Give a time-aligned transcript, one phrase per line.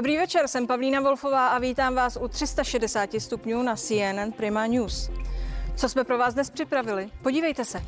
[0.00, 5.10] Dobrý večer, jsem Pavlína Wolfová a vítám vás u 360 stupňů na CNN Prima News.
[5.76, 7.10] Co jsme pro vás dnes připravili?
[7.22, 7.82] Podívejte se.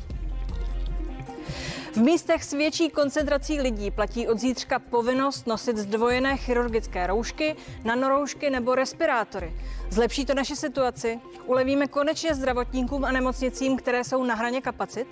[1.93, 8.49] V místech s větší koncentrací lidí platí od zítřka povinnost nosit zdvojené chirurgické roušky, nanoroušky
[8.49, 9.53] nebo respirátory.
[9.89, 11.19] Zlepší to naši situaci?
[11.45, 15.07] Ulevíme konečně zdravotníkům a nemocnicím, které jsou na hraně kapacit?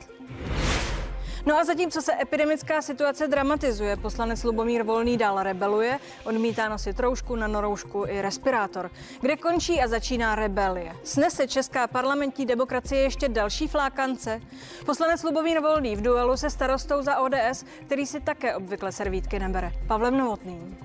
[1.45, 7.35] No a zatímco se epidemická situace dramatizuje, poslanec Lubomír Volný dál rebeluje, odmítá nosit roušku,
[7.35, 8.91] nanoroušku i respirátor.
[9.21, 10.95] Kde končí a začíná rebelie?
[11.03, 14.41] Snese česká parlamentní demokracie ještě další flákance?
[14.85, 19.71] Poslanec Lubomír Volný v duelu se starostou za ODS, který si také obvykle servítky nebere.
[19.87, 20.77] Pavlem Novotným.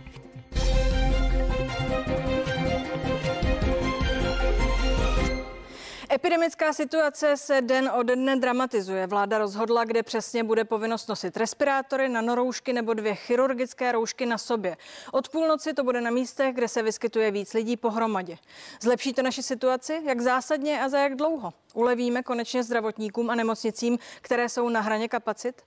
[6.13, 9.07] Epidemická situace se den ode dne dramatizuje.
[9.07, 14.77] Vláda rozhodla, kde přesně bude povinnost nosit respirátory, nanoroušky nebo dvě chirurgické roušky na sobě.
[15.13, 18.39] Od půlnoci to bude na místech, kde se vyskytuje víc lidí pohromadě.
[18.81, 20.01] Zlepší to naši situaci?
[20.05, 21.53] Jak zásadně a za jak dlouho?
[21.75, 25.63] Ulevíme konečně zdravotníkům a nemocnicím, které jsou na hraně kapacit?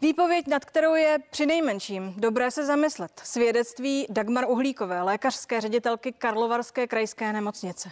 [0.00, 3.20] Výpověď, nad kterou je při nejmenším dobré se zamyslet.
[3.24, 7.90] Svědectví Dagmar Uhlíkové, lékařské ředitelky Karlovarské krajské nemocnice.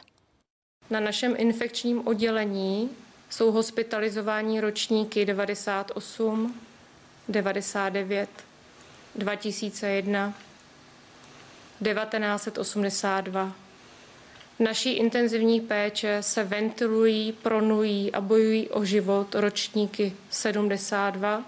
[0.90, 2.90] Na našem infekčním oddělení
[3.30, 6.60] jsou hospitalizováni ročníky 98,
[7.28, 8.28] 99,
[9.14, 10.34] 2001,
[11.84, 13.52] 1982.
[14.56, 21.44] V naší intenzivní péče se ventilují, pronují a bojují o život ročníky 72,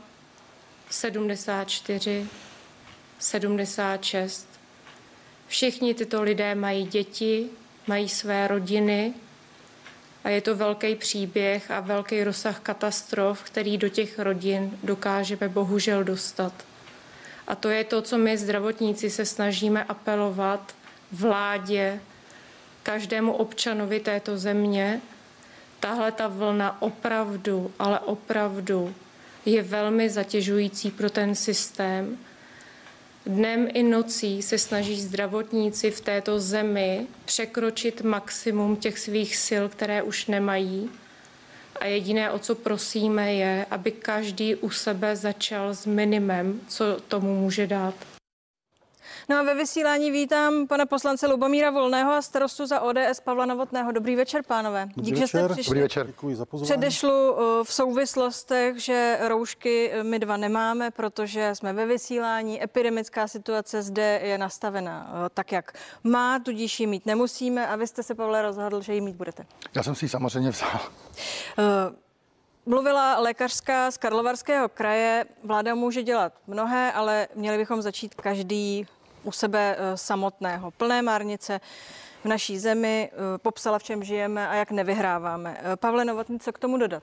[0.90, 2.26] 74,
[3.18, 4.48] 76.
[5.46, 7.50] Všichni tyto lidé mají děti,
[7.86, 9.14] mají své rodiny,
[10.28, 16.04] a je to velký příběh a velký rozsah katastrof, který do těch rodin dokážeme bohužel
[16.04, 16.52] dostat.
[17.46, 20.74] A to je to, co my zdravotníci se snažíme apelovat
[21.12, 22.00] vládě,
[22.82, 25.00] každému občanovi této země.
[25.80, 28.94] Tahle ta vlna opravdu, ale opravdu
[29.44, 32.18] je velmi zatěžující pro ten systém
[33.28, 40.02] Dnem i nocí se snaží zdravotníci v této zemi překročit maximum těch svých sil, které
[40.02, 40.90] už nemají.
[41.80, 47.40] A jediné, o co prosíme, je, aby každý u sebe začal s minimem, co tomu
[47.40, 47.94] může dát.
[49.30, 53.92] No a ve vysílání vítám pana poslance Lubomíra Volného a starostu za ODS Pavla Novotného.
[53.92, 54.88] Dobrý večer, pánové.
[54.96, 55.40] Dobrý Dík, večer.
[55.40, 55.70] že jste přišli.
[55.70, 56.06] Dobrý večer.
[56.06, 56.68] Děkuji za pozvání.
[56.68, 62.62] Předešlu uh, v souvislostech, že roušky uh, my dva nemáme, protože jsme ve vysílání.
[62.62, 65.72] Epidemická situace zde je nastavena uh, tak, jak
[66.04, 69.46] má, tudíž ji mít nemusíme a vy jste se, Pavle, rozhodl, že ji mít budete.
[69.74, 70.80] Já jsem si ji samozřejmě vzal.
[72.66, 75.24] Mluvila lékařská z Karlovarského kraje.
[75.44, 78.86] Vláda může dělat mnohé, ale měli bychom začít každý
[79.24, 80.70] u sebe eh, samotného.
[80.70, 81.60] Plné márnice
[82.24, 85.60] v naší zemi, eh, popsala, v čem žijeme a jak nevyhráváme.
[85.62, 87.02] Eh, Pavle Novotný, co k tomu dodat?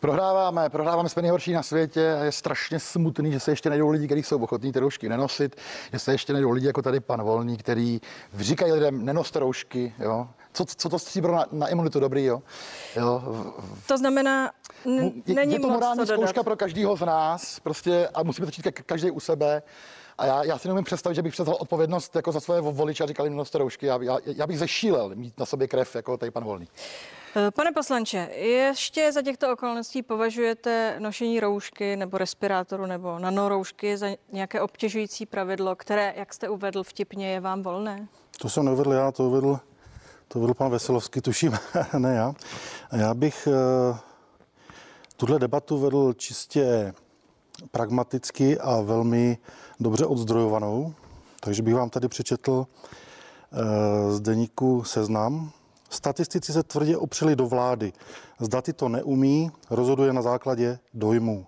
[0.00, 4.06] Prohráváme, prohráváme, jsme nejhorší na světě a je strašně smutný, že se ještě najdou lidi,
[4.06, 5.56] kteří jsou ochotní ty roušky nenosit,
[5.92, 8.00] že se ještě najdou lidi jako tady pan Volný, který
[8.38, 10.28] říkají lidem, nenoste roušky, jo.
[10.54, 12.42] Co, co to stříbro na, na imunitu dobrý, jo?
[12.96, 13.22] jo.
[13.86, 14.50] To znamená,
[14.86, 18.68] n- není je, je to morální zkouška pro každého z nás, prostě a musíme začít
[18.86, 19.62] každý u sebe.
[20.18, 23.06] A já, já si nemůžu představit, že bych převzal odpovědnost jako za své voliče a
[23.06, 23.86] říkal jim noste roušky.
[23.86, 26.68] Já, já, já, bych zešílel mít na sobě krev jako tady pan Volný.
[27.36, 34.06] Eh, pane poslanče, ještě za těchto okolností považujete nošení roušky nebo respirátoru nebo nanoroušky za
[34.32, 38.08] nějaké obtěžující pravidlo, které, jak jste uvedl vtipně, je vám volné?
[38.40, 39.58] To jsem neuvedl já, to uvedl,
[40.28, 41.52] to uvedl pan Veselovský, tuším,
[41.98, 42.34] ne já.
[42.92, 43.98] Já bych uh,
[45.16, 46.94] tuhle debatu vedl čistě
[47.70, 49.38] pragmaticky a velmi
[49.80, 50.94] dobře odzdrojovanou.
[51.40, 52.66] Takže bych vám tady přečetl
[53.52, 55.50] eh, z deníku Seznam.
[55.90, 57.92] Statistici se tvrdě opřeli do vlády.
[58.40, 61.46] Zda ty to neumí, rozhoduje na základě dojmů.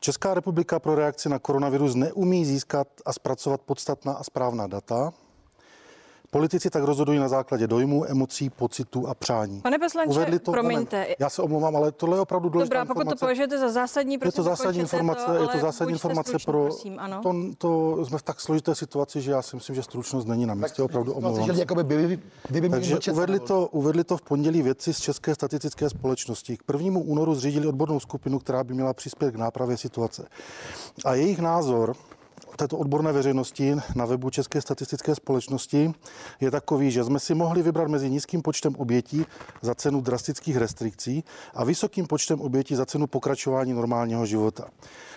[0.00, 5.12] Česká republika pro reakci na koronavirus neumí získat a zpracovat podstatná a správná data.
[6.34, 9.60] Politici tak rozhodují na základě dojmů, emocí, pocitů a přání.
[9.60, 10.96] Pane poslanče, Uvedli to, promiňte.
[10.96, 11.16] Moment.
[11.18, 13.18] Já se omlouvám, ale tohle je opravdu důležitá Dobrá, pokud informace.
[13.18, 16.64] to považujete za zásadní, je to zásadní informace, to, je to zásadní informace stručný, pro
[16.64, 17.20] prosím, ano.
[17.22, 20.54] To, to, jsme v tak složité situaci, že já si myslím, že stručnost není na
[20.54, 21.54] místě, opravdu omlouvám.
[21.54, 21.84] Že by,
[22.50, 26.56] by, by Takže uvedli to, uvedli to v pondělí věci z České statistické společnosti.
[26.56, 30.26] K prvnímu únoru zřídili odbornou skupinu, která by měla přispět k nápravě situace.
[31.04, 31.96] A jejich názor
[32.56, 35.94] této odborné veřejnosti na webu České statistické společnosti
[36.40, 39.26] je takový, že jsme si mohli vybrat mezi nízkým počtem obětí
[39.62, 41.24] za cenu drastických restrikcí
[41.54, 44.68] a vysokým počtem obětí za cenu pokračování normálního života.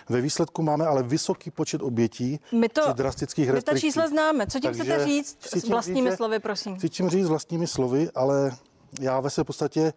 [0.08, 4.46] Ve výsledku máme ale vysoký počet obětí My to, při drastických my ta čísla známe.
[4.46, 6.76] Co tím Takže chcete říct s vlastními říct, slovy, prosím?
[6.76, 8.56] Chci tím říct vlastními slovy, ale
[9.00, 9.92] já ve své podstatě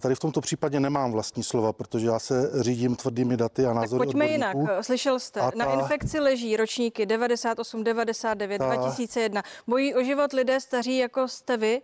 [0.00, 3.76] tady v tomto případě nemám vlastní slova, protože já se řídím tvrdými daty a Tak
[3.76, 4.54] názory pojďme jinak.
[4.56, 4.82] odborníků.
[4.82, 9.42] Slyšel jste, A na ta- infekci leží ročníky 98, 99, Ta- 2001.
[9.66, 11.82] Bojí o život lidé staří, jako jste vy,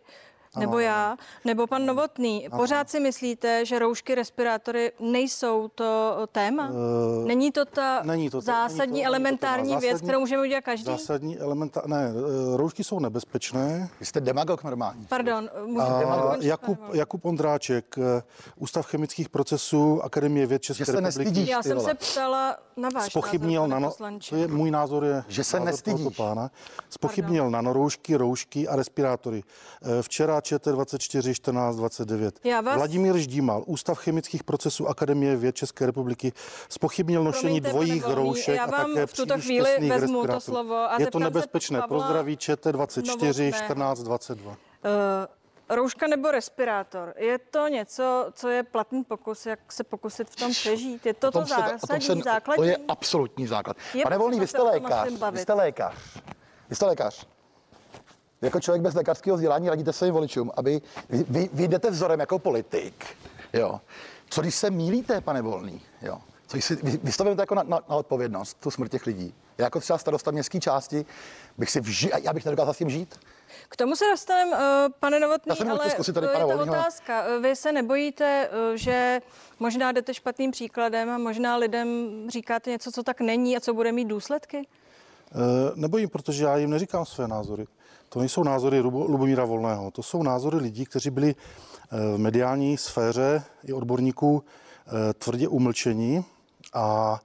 [0.57, 2.49] nebo já, nebo pan Novotný.
[2.57, 6.71] Pořád si myslíte, že roušky, respirátory nejsou to téma?
[6.71, 9.81] Eh, Není to ta není to- zásadní, není to- není to elementární téma.
[9.81, 10.85] věc, Zásadní- kterou můžeme udělat každý?
[10.85, 11.83] Zásadní elementa...
[11.87, 13.89] Ne, eh, roušky jsou nebezpečné.
[14.01, 15.07] Vy jste demagog normální.
[15.09, 18.23] Pardon, můžete A Jakub, Jakub Ondráček, eh,
[18.57, 21.19] Ústav chemických procesů Akademie věd České se republiky.
[21.25, 21.49] nestydíš.
[21.49, 25.45] Já jsem se ptala na váš spochybnil názor, nano, to je můj názor, je Že
[25.45, 26.17] se nestydíš.
[26.17, 26.51] pána,
[26.91, 29.43] spochybnil nanoroušky, roušky a respirátory.
[29.99, 32.41] Eh, Včera ČT24 14 29.
[32.45, 36.33] Já vás- Vladimír Ždímal, Ústav chemických procesů Akademie věd České republiky,
[36.69, 40.21] spochybnil nošení Promiňte, dvojích pane Volný, roušek já a vám také v tuto chvíli vezmu
[40.21, 40.41] to respirátorů.
[40.41, 41.81] slovo a Je to nebezpečné.
[41.81, 43.53] Pavla Pozdraví ČT24 Novotného.
[43.53, 44.51] 14 22.
[44.51, 44.57] Uh,
[45.77, 50.51] rouška nebo respirátor, je to něco, co je platný pokus, jak se pokusit v tom
[50.51, 51.07] přežít?
[51.07, 52.63] Je to to zásadní, se- základní?
[52.65, 53.77] To je absolutní základ.
[53.95, 55.11] Je Pane Volný, vy jste lékař.
[55.33, 55.95] Vy jste lékař.
[56.71, 57.27] Vy jste lékař.
[58.45, 62.21] Vy Jako člověk bez lékařského vzdělání radíte svým voličům, aby vy, vy, vy jdete vzorem
[62.21, 63.05] jako politik.
[63.53, 63.81] Jo.
[64.31, 65.81] Co když se mílíte, pane Volný?
[66.03, 66.19] Jo.
[66.47, 69.07] Co když si, vy, vy to vezmete jako na, na, na, odpovědnost, tu smrt těch
[69.07, 69.35] lidí.
[69.59, 71.07] Já jako třeba starosta městské části
[71.59, 73.21] bych si vži, já bych nedokázal s tím žít.
[73.69, 76.45] K tomu se dostaneme, uh, pane Novotný, Já jsem měl ale zkusit tady to je
[76.45, 76.63] Volného.
[76.63, 77.23] otázka.
[77.37, 79.21] Uh, Vy se nebojíte, uh, že
[79.61, 83.93] možná jdete špatným příkladem a možná lidem říkáte něco, co tak není a co bude
[83.93, 84.67] mít důsledky?
[85.35, 87.67] Eh, Nebojím, protože já jim neříkám své názory.
[88.15, 92.77] To nejsou názory Lubo- Lubomíra Volného, to jsou názory lidí, kteří byli eh, v mediální
[92.77, 94.43] sféře i odborníků
[94.87, 96.25] eh, tvrdě umlčení
[96.75, 97.19] a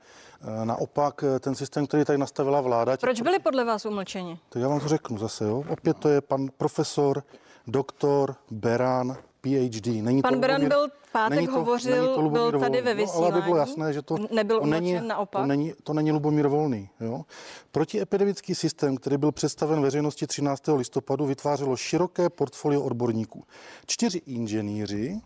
[0.61, 4.39] eh, naopak ten systém, který tady nastavila vláda, těch- Proč byli podle vás umlčeni?
[4.49, 5.63] to já vám to řeknu zase, jo.
[5.69, 7.23] Opět to je pan profesor,
[7.67, 9.87] doktor Beran, PhD.
[10.01, 12.81] Není Pan to Beran byl v pátek není to- hovořil, není to Lubomír byl tady
[12.81, 13.11] ve Volný.
[13.15, 13.69] No, ale aby bylo vysílání.
[13.69, 15.41] jasné, že to, Nebyl to není, naopak?
[15.41, 16.89] To není, to není Lubomír Volný.
[16.99, 17.25] Jo?
[17.71, 20.75] Protiepidemický systém, který byl představen veřejnosti 13.
[20.77, 23.43] listopadu, vytvářelo široké portfolio odborníků.
[23.85, 25.21] Čtyři inženýři,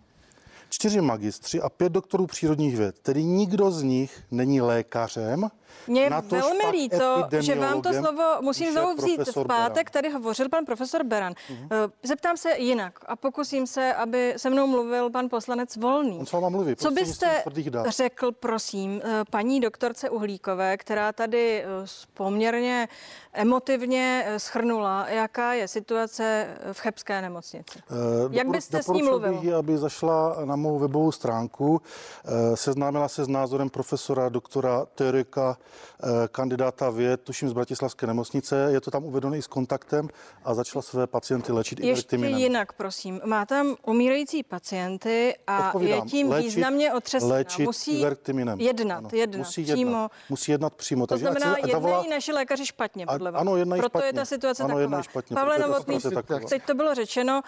[0.74, 3.00] čtyři magistři a pět doktorů přírodních věd.
[3.00, 5.50] Tedy nikdo z nich není lékařem.
[5.88, 9.22] Mě je velmi líto, že vám to slovo musím znovu vzít.
[9.28, 9.92] V pátek Beran.
[9.92, 11.34] tady hovořil pan profesor Beran.
[11.50, 11.58] Uh,
[12.04, 16.18] Zeptám se jinak a pokusím se, aby se mnou mluvil pan poslanec Volný.
[16.20, 17.44] On s váma mluví, Co byste
[17.88, 21.66] řekl, prosím, eh, paní doktorce Uhlíkové, která tady eh,
[22.14, 22.88] poměrně
[23.34, 27.80] emotivně schrnula, jaká je situace v Chebské nemocnici?
[27.80, 27.94] Eh,
[28.32, 29.42] Jak byste s ní doporučil mluvil?
[29.42, 31.82] Bych aby zašla na mou webovou stránku,
[32.26, 35.58] eh, seznámila se s názorem profesora, doktora, teorika,
[36.04, 40.10] eh, kandidáta věd, tuším z Bratislavské nemocnice, je to tam uvedeno i s kontaktem
[40.46, 42.40] a začala své pacienty léčit Ještě ivermectinem.
[42.42, 43.22] jinak, prosím.
[43.26, 47.34] Má tam umírající pacienty a je Odpovídám, tím léčit- významně otřesena.
[47.36, 49.80] léčit Musí jednat, Ano, jednat musí přímo.
[49.80, 51.08] Jednat, musí jednat přímo.
[51.08, 53.42] To znamená, se- ať zavolá- jednají naši lékaři špatně, A- podle vás.
[53.42, 54.20] ano, jednají Proto je špatně.
[54.20, 55.02] ta situace Ano, taková.
[55.02, 56.40] špatně, Pavle je Novotný, taková.
[56.50, 57.42] teď to bylo řečeno.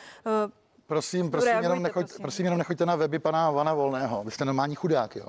[0.87, 2.21] Prosím, prosím, Reagujte, jenom, nechoď, prosím.
[2.21, 4.23] prosím, jenom nechoďte na weby pana Vana Volného.
[4.23, 5.25] Vy jste normální chudák, jo.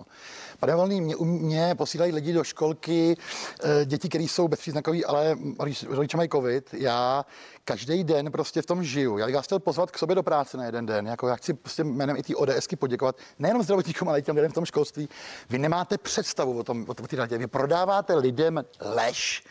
[0.60, 3.16] Pane Volný, mě, mě posílají lidi do školky,
[3.64, 6.74] eh, děti, které jsou bezpříznakový, ale rodič- rodiče mají covid.
[6.74, 7.24] Já
[7.64, 9.18] každý den prostě v tom žiju.
[9.18, 11.06] Já bych vás chtěl pozvat k sobě do práce na jeden den.
[11.06, 14.50] Jako já chci prostě jménem i té ODSky poděkovat nejenom zdravotníkům, ale i těm lidem
[14.50, 15.08] v tom školství.
[15.50, 17.38] Vy nemáte představu o tom, o té radě.
[17.38, 19.44] Vy prodáváte lidem lež.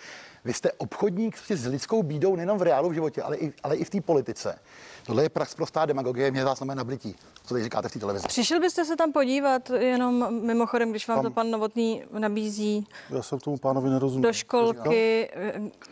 [0.45, 3.75] Vy jste obchodník prostě s lidskou bídou nejenom v reálu v životě, ale i, ale
[3.75, 4.59] i v té politice.
[5.05, 7.15] Tohle je prax prostá demagogie, mě vás na nablití.
[7.45, 8.27] Co tady říkáte v té televizi?
[8.27, 13.21] Přišel byste se tam podívat jenom mimochodem, když vám Tam- to pan Novotný nabízí Já
[13.21, 14.29] jsem tomu pánovi nerozuměl.
[14.29, 15.29] do školky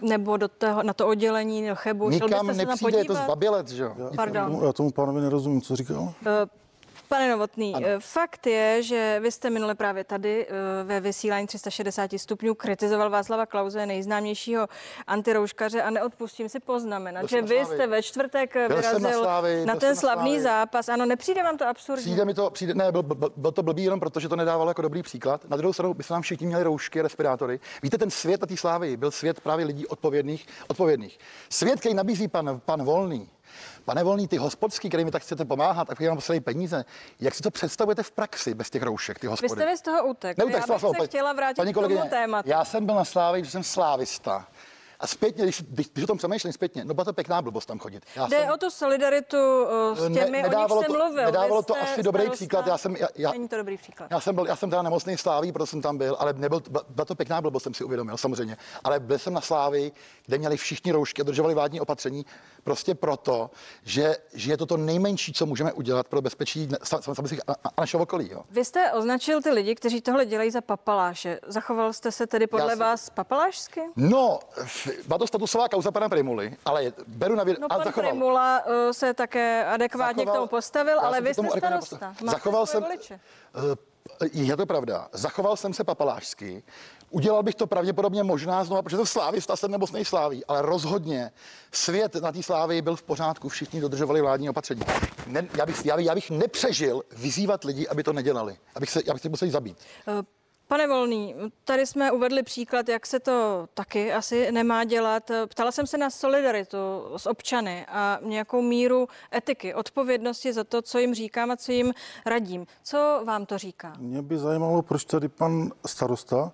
[0.02, 2.12] nebo do toho, na to oddělení, do Chebu.
[2.12, 3.96] Šel Nikam byste se tam nepřijde, je to zbabilec, že jo?
[4.16, 4.46] Pardon.
[4.46, 6.14] Tomu- Já tomu pánovi nerozumím, co říkal.
[6.26, 6.63] Eh,
[7.14, 7.88] Pane Novotný, ano.
[8.00, 13.46] fakt je, že vy jste minule právě tady eh, ve vysílání 360 stupňů kritizoval Václava
[13.46, 14.68] Klauze, nejznámějšího
[15.08, 19.24] antirouškaře a neodpustím si poznamenat, Byl že vy jste ve čtvrtek Byl jsem na vyrazil
[19.24, 20.42] Slávii, na byl ten na slavný Slávii.
[20.42, 20.90] zápas.
[20.90, 22.04] Ano, nepřijde vám to absurdní?
[22.04, 24.70] Přijde mi to, přijde, ne, byl, byl, byl, to blbý jenom proto, že to nedávalo
[24.70, 25.50] jako dobrý příklad.
[25.50, 27.60] Na druhou stranu by se nám všichni měli roušky, respirátory.
[27.84, 30.48] Víte, ten svět na té slávy byl svět právě lidí odpovědných.
[30.68, 31.20] odpovědných.
[31.50, 33.30] Svět, který nabízí pan, pan Volný,
[33.86, 36.86] Pane Volný, ty hospodský, který mi tak chcete pomáhat, a vám posílají peníze,
[37.20, 39.50] jak si to představujete v praxi bez těch roušek, ty Vy hospody?
[39.62, 40.38] jste mi z toho utek.
[40.38, 42.50] Neutek, Já bych se chtěla vrátit paní k tomu tématu.
[42.50, 44.48] Já jsem byl na Slávě, že jsem slávista.
[45.04, 47.80] A zpětně, když, když, když o tom přemýšlím zpětně, no byla to pěkná blbost tam
[47.80, 48.04] chodit.
[48.16, 49.38] Já Jde jsem, o tu solidaritu
[49.92, 51.26] uh, s těmi, Ne- o nich nedávalo jsem to- mluvil.
[51.26, 52.68] nedávalo to asi dobrý příklad.
[52.68, 54.12] Já jsem- já- já- Není to dobrý příklad.
[54.12, 57.06] Já jsem byl, já jsem teda nemocný Sláví, proto jsem tam byl, ale nebyl, byla-
[57.06, 58.58] to pěkná blbost, jsem si uvědomil, samozřejmě.
[58.84, 59.92] Ale byl jsem na Slávi,
[60.26, 62.26] kde měli všichni roušky a dodržovali vládní opatření,
[62.64, 63.50] prostě proto,
[63.84, 67.40] že, že je to to nejmenší, co můžeme udělat pro bezpečí ne- sam- sam- samých
[67.48, 68.30] a, a, našeho okolí.
[68.32, 68.44] Jo.
[68.50, 71.40] Vy jste označil ty lidi, kteří tohle dělají za papaláše.
[71.48, 73.82] Zachoval jste se tedy podle jsem- vás papalášsky?
[73.96, 74.40] No,
[75.08, 77.62] byla to statusová kauza pana Primuly, ale beru na vědomí.
[77.62, 78.12] No a pan zachoval.
[78.12, 82.16] Primula uh, se také adekvátně Zachoval- k tomu postavil, ale vy jste starosta.
[82.26, 83.20] Zachoval jsem, voliče.
[83.56, 85.08] Eh, je to pravda.
[85.12, 86.64] Zachoval jsem se papalášsky.
[87.10, 91.32] Udělal bych to pravděpodobně možná znovu, protože to slávista jsem nemocnej sláví, ale rozhodně
[91.72, 94.82] svět na té slávy byl v pořádku, všichni dodržovali vládní opatření.
[95.28, 98.58] Ne, já, bych, já, bych, já bych nepřežil vyzývat lidi, aby to nedělali.
[98.76, 99.78] Abych se, já bych se musel zabít.
[100.08, 100.24] Eh,
[100.68, 105.32] Pane Volný, tady jsme uvedli příklad, jak se to taky asi nemá dělat.
[105.48, 106.78] Ptala jsem se na solidaritu
[107.18, 111.94] s občany a nějakou míru etiky, odpovědnosti za to, co jim říkám a co jim
[112.26, 112.66] radím.
[112.84, 113.94] Co vám to říká?
[114.00, 116.52] Mě by zajímalo, proč tady pan starosta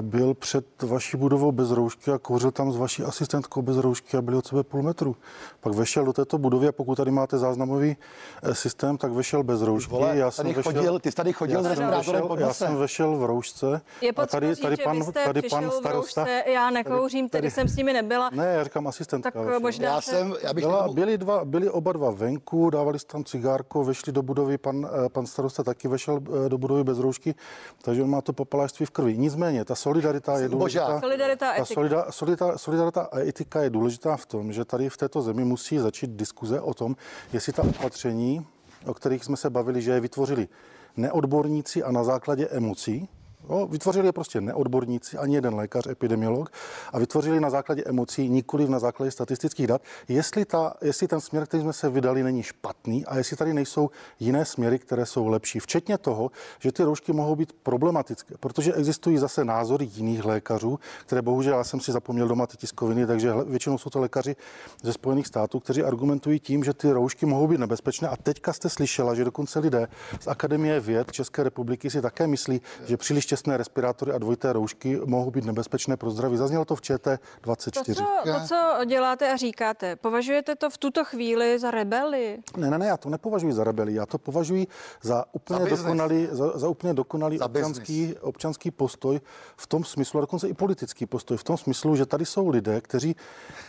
[0.00, 4.22] byl před vaší budovou bez roušky a kouřil tam s vaší asistentkou bez roušky a
[4.22, 5.16] byli od sebe půl metru.
[5.60, 7.96] Pak vešel do této budovy a pokud tady máte záznamový
[8.42, 9.90] eh, systém, tak vešel bez roušky.
[9.92, 13.24] Vole, tady chodil- ty jsi tady chodil já s jsem vešel, já jsem vešel v
[13.24, 13.80] roušce.
[14.00, 16.24] Je a potřeba tady, říct, tady že pan, vy jste tady pan v starosta.
[16.24, 18.30] roušce, já nekouřím, tedy tady- jsem s nimi nebyla.
[18.32, 19.30] Ne, já říkám asistentka.
[19.30, 19.60] Tak vešel.
[19.60, 23.06] možná Já se- jsem, já bych Byla, byli, dva, byli oba dva venku, dávali si
[23.06, 26.98] tam cigárko, vešli do budovy, pan, eh, pan starosta taky vešel eh, do budovy bez
[26.98, 27.34] roušky,
[27.82, 29.16] takže on má to papalášství v krvi.
[29.18, 31.00] Nicméně, ta solidarita je důležitá.
[31.00, 31.74] Solidarita a ta etika.
[31.74, 35.78] solida, solidarita, solidarita a etika je důležitá v tom, že tady v této zemi musí
[35.78, 36.96] začít diskuze o tom,
[37.32, 38.46] jestli ta opatření,
[38.86, 40.48] o kterých jsme se bavili, že je vytvořili
[40.96, 43.08] neodborníci a na základě emocí,
[43.50, 46.50] Jo, vytvořili je prostě neodborníci, ani jeden lékař, epidemiolog,
[46.92, 51.46] a vytvořili na základě emocí, nikoli na základě statistických dat, jestli, ta, jestli ten směr,
[51.46, 53.90] který jsme se vydali, není špatný a jestli tady nejsou
[54.20, 55.58] jiné směry, které jsou lepší.
[55.60, 61.22] Včetně toho, že ty roušky mohou být problematické, protože existují zase názory jiných lékařů, které
[61.22, 64.36] bohužel já jsem si zapomněl doma ty tiskoviny, takže většinou jsou to lékaři
[64.82, 68.08] ze Spojených států, kteří argumentují tím, že ty roušky mohou být nebezpečné.
[68.08, 69.88] A teďka jste slyšela, že dokonce lidé
[70.20, 75.00] z Akademie věd České republiky si také myslí, že příliš těsné respirátory a dvojité roušky
[75.06, 76.36] mohou být nebezpečné pro zdraví.
[76.36, 77.94] Zaznělo to v To ČT24.
[77.94, 82.38] co, to, co děláte a říkáte, považujete to v tuto chvíli za rebeli?
[82.56, 84.66] Ne, ne, ne, já to nepovažuji za rebeli, já to považuji
[85.02, 85.82] za úplně Za business.
[85.82, 89.20] dokonalý, za, za úplně dokonalý Za občanský, občanský postoj
[89.56, 92.80] v tom smyslu, a dokonce i politický postoj v tom smyslu, že tady jsou lidé,
[92.80, 93.16] kteří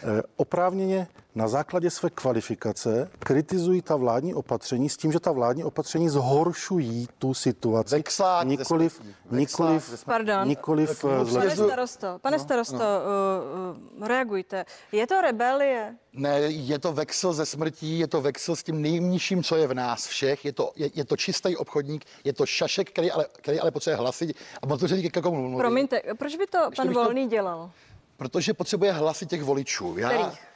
[0.04, 5.64] eh, oprávněně na základě své kvalifikace kritizují ta vládní opatření s tím, že ta vládní
[5.64, 7.96] opatření zhoršují tu situaci.
[7.96, 10.04] Vexlák nikoliv, nikoliv.
[10.06, 10.48] Pardon.
[10.48, 11.68] nikoliv eh, Pane Pane zlepšují.
[11.70, 14.66] starosto, pane starosto, uh, uh, reagujte.
[14.92, 15.96] Je to rebelie?
[16.14, 19.74] Ne, je to vexel ze smrtí, je to vexel s tím nejnižším, co je v
[19.74, 20.46] nás všech.
[20.46, 23.98] Je to, je, je to čistý obchodník, je to šašek, který ale, který ale potřebuje
[23.98, 24.38] hlasit.
[24.62, 25.58] A on to říká, k komu mluví.
[25.58, 27.72] Promiňte, proč by to pan bych to- Volný dělal?
[28.18, 29.98] Protože potřebuje hlasy těch voličů.
[29.98, 30.49] Já, Kterých?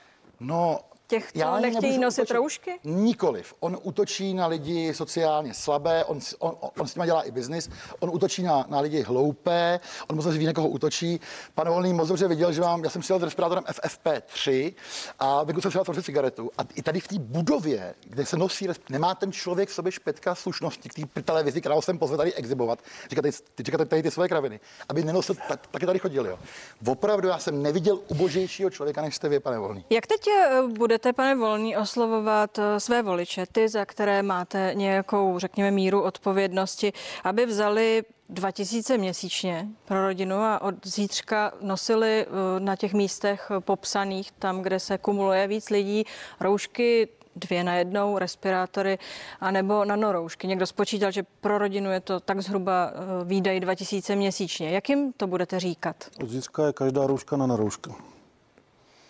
[0.43, 2.33] No, Těch, co já nechtějí nosit útočit.
[2.33, 2.71] roušky?
[2.83, 3.53] Nikoliv.
[3.59, 7.69] On útočí na lidi sociálně slabé, on, s- on, on s nimi dělá i biznis,
[7.99, 9.79] on útočí na, na lidi hloupé,
[10.09, 11.19] on moc ví, na koho útočí.
[11.55, 14.73] Pan Volný moc dobře viděl, že mám, já jsem přijel s respirátorem FFP3
[15.19, 16.51] a vykusil jsem si cigaretu.
[16.57, 20.35] A i tady v té budově, kde se nosí, nemá ten člověk v sobě špetka
[20.35, 22.79] slušnosti k té televizi, kterou jsem pozval tady exibovat.
[23.09, 26.25] Říká, tady, ty, tady ty svoje kraviny, aby nenosil, tak, taky tady chodil.
[26.27, 26.39] Jo.
[26.87, 29.85] Opravdu já jsem neviděl ubožejšího člověka, než jste vy, pane Volný.
[29.89, 30.61] Jak teď eh,
[31.03, 36.93] budete, pane Volný, oslovovat eh, své voliče, ty, za které máte nějakou, řekněme, míru odpovědnosti,
[37.23, 44.31] aby vzali 2000 měsíčně pro rodinu a od zítřka nosili eh, na těch místech popsaných,
[44.31, 46.03] tam, kde se kumuluje víc lidí,
[46.39, 48.99] roušky dvě na jednou, respirátory,
[49.39, 50.47] anebo nanoroušky.
[50.47, 54.69] Někdo spočítal, že pro rodinu je to tak zhruba eh, výdaj 2000 měsíčně.
[54.69, 55.95] Jak jim to budete říkat?
[56.23, 57.91] Od zítřka je každá rouška na rouška.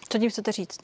[0.09, 0.79] Co tím chcete říct?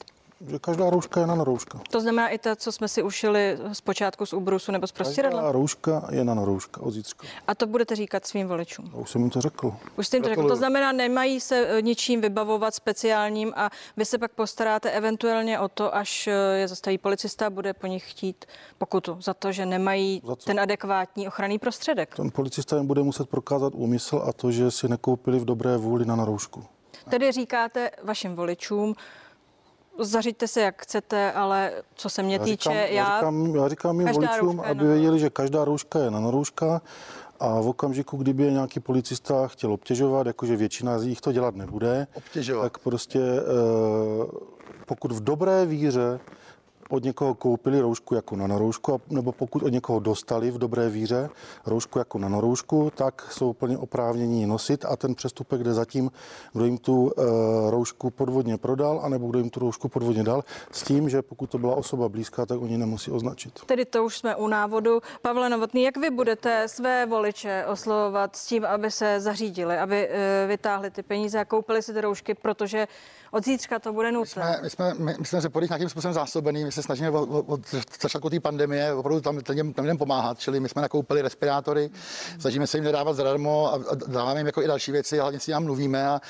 [0.46, 1.80] Že každá rouška je na rouška.
[1.90, 5.40] To znamená i ta, co jsme si ušili zpočátku z ubrusu nebo z prostěradla?
[5.40, 7.26] Každá rouška je na rouška od zítřka.
[7.46, 8.90] A to budete říkat svým voličům.
[8.94, 9.74] Já už jsem jim to řekl.
[9.96, 10.48] Už jste jim to řekl.
[10.48, 15.68] To znamená, nemají se eh, ničím vybavovat speciálním a vy se pak postaráte eventuálně o
[15.68, 18.44] to, až eh, je zastaví policista a bude po nich chtít
[18.78, 22.14] pokutu za to, že nemají ten adekvátní ochranný prostředek.
[22.16, 26.04] Ten policista jim bude muset prokázat úmysl a to, že si nekoupili v dobré vůli
[26.04, 26.64] na naroušku.
[27.10, 28.94] Tedy říkáte vašim voličům,
[30.04, 33.96] zařiďte se jak chcete, ale co se mě Já týče, říkám, já, říkám, já říkám
[33.96, 36.80] mým voličům, aby na- věděli, že každá rouška je nanorouška
[37.40, 41.54] a v okamžiku, kdyby je nějaký policista chtěl obtěžovat, jakože většina z nich to dělat
[41.56, 42.62] nebude, Obtěžovat.
[42.72, 44.26] tak prostě eh,
[44.86, 46.20] pokud v dobré víře
[46.90, 51.30] od někoho koupili roušku jako nanoroušku, nebo pokud od někoho dostali v dobré víře
[51.66, 56.10] roušku jako nanoroušku, tak jsou plně oprávnění nosit a ten přestupek jde zatím,
[56.52, 57.22] kdo jim tu e,
[57.70, 61.58] roušku podvodně prodal, anebo kdo jim tu roušku podvodně dal, s tím, že pokud to
[61.58, 63.60] byla osoba blízká, tak oni nemusí označit.
[63.66, 65.00] Tedy to už jsme u návodu.
[65.22, 70.44] Pavle Novotný, jak vy budete své voliče oslovovat s tím, aby se zařídili, aby eh,
[70.46, 72.88] vytáhli ty peníze a koupili si ty roušky, protože
[73.30, 74.42] od zítřka to bude nutné.
[74.42, 77.60] jsme, my jsme, my, my jsme Řepory nějakým způsobem zásobený, my se snažíme od,
[78.02, 81.90] začátku té pandemie opravdu tam těm, těm lidem pomáhat, čili my jsme nakoupili respirátory,
[82.38, 85.50] snažíme se jim nedávat zadarmo a, a dáváme jim jako i další věci, hlavně si
[85.50, 86.20] nám mluvíme a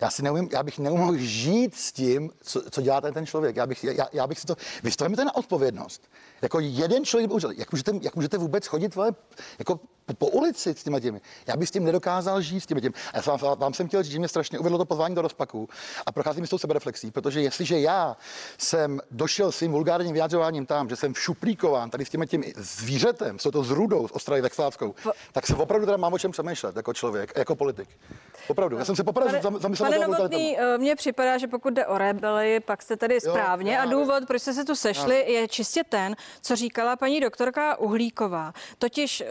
[0.00, 3.56] já si neumím, já bych neumohl žít s tím, co, co dělá ten, ten člověk.
[3.56, 6.02] Já bych, já, já bych si to, vy to na odpovědnost.
[6.42, 9.12] Jako jeden člověk, jak můžete, jak můžete vůbec chodit vole,
[9.58, 11.20] jako po, po ulici s těma těmi.
[11.46, 12.94] Já bych s tím nedokázal žít s těmi těmi.
[13.12, 15.22] A já jsem vám, vám jsem chtěl říct, že mě strašně uvedlo to pozvání do
[15.22, 15.68] rozpaku
[16.06, 18.16] a procházím s tou sebereflexí, protože jestliže já
[18.58, 23.50] jsem došel svým vulgárním vyjádřováním tam, že jsem šuplíkován tady s těmi těmi zvířetem, jsou
[23.50, 24.94] to s Rudou, s Ostravy Vexlávskou,
[25.32, 27.88] tak se opravdu teda mám o čem přemýšlet jako člověk, jako politik.
[28.48, 28.78] Opravdu.
[28.78, 32.60] Já jsem se poprvé zamyslel pane Novotný, eh, mně připadá, že pokud jde o rebeli,
[32.60, 36.16] pak jste tady správně a já- důvod, proč jste se tu sešli, je čistě ten,
[36.42, 38.52] co říkala paní doktorka Uhlíková.
[38.78, 39.26] Totiž eh,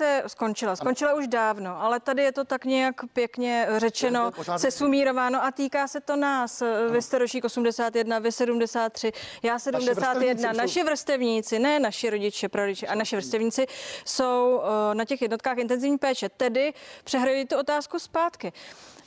[0.00, 0.76] legrace skončila.
[0.76, 5.88] Skončila už dávno, ale tady je to tak nějak pěkně řečeno, pořád- sesumírováno a týká
[5.88, 6.62] se to nás.
[6.62, 9.12] Eh, Vy jste ročník 81, vy 73,
[9.42, 10.48] já 71.
[10.52, 13.66] vrstevníci Naši vrstevníci, ne naši rodiče, prarodiče, a naši vrstevníci
[14.04, 16.28] jsou eh, na těch jednotkách intenzivní péče.
[16.28, 16.72] Tedy
[17.04, 18.52] přehrají tu otázku zpátky.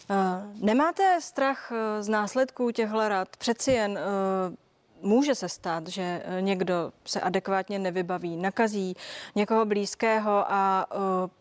[0.10, 0.16] Eh,
[0.56, 3.28] Nemáte strach eh, z následků těchto rad?
[3.38, 4.00] Přeci jen
[5.02, 8.96] může se stát, že eh, někdo se adekvátně nevybaví, nakazí
[9.36, 10.98] někoho blízkého a eh,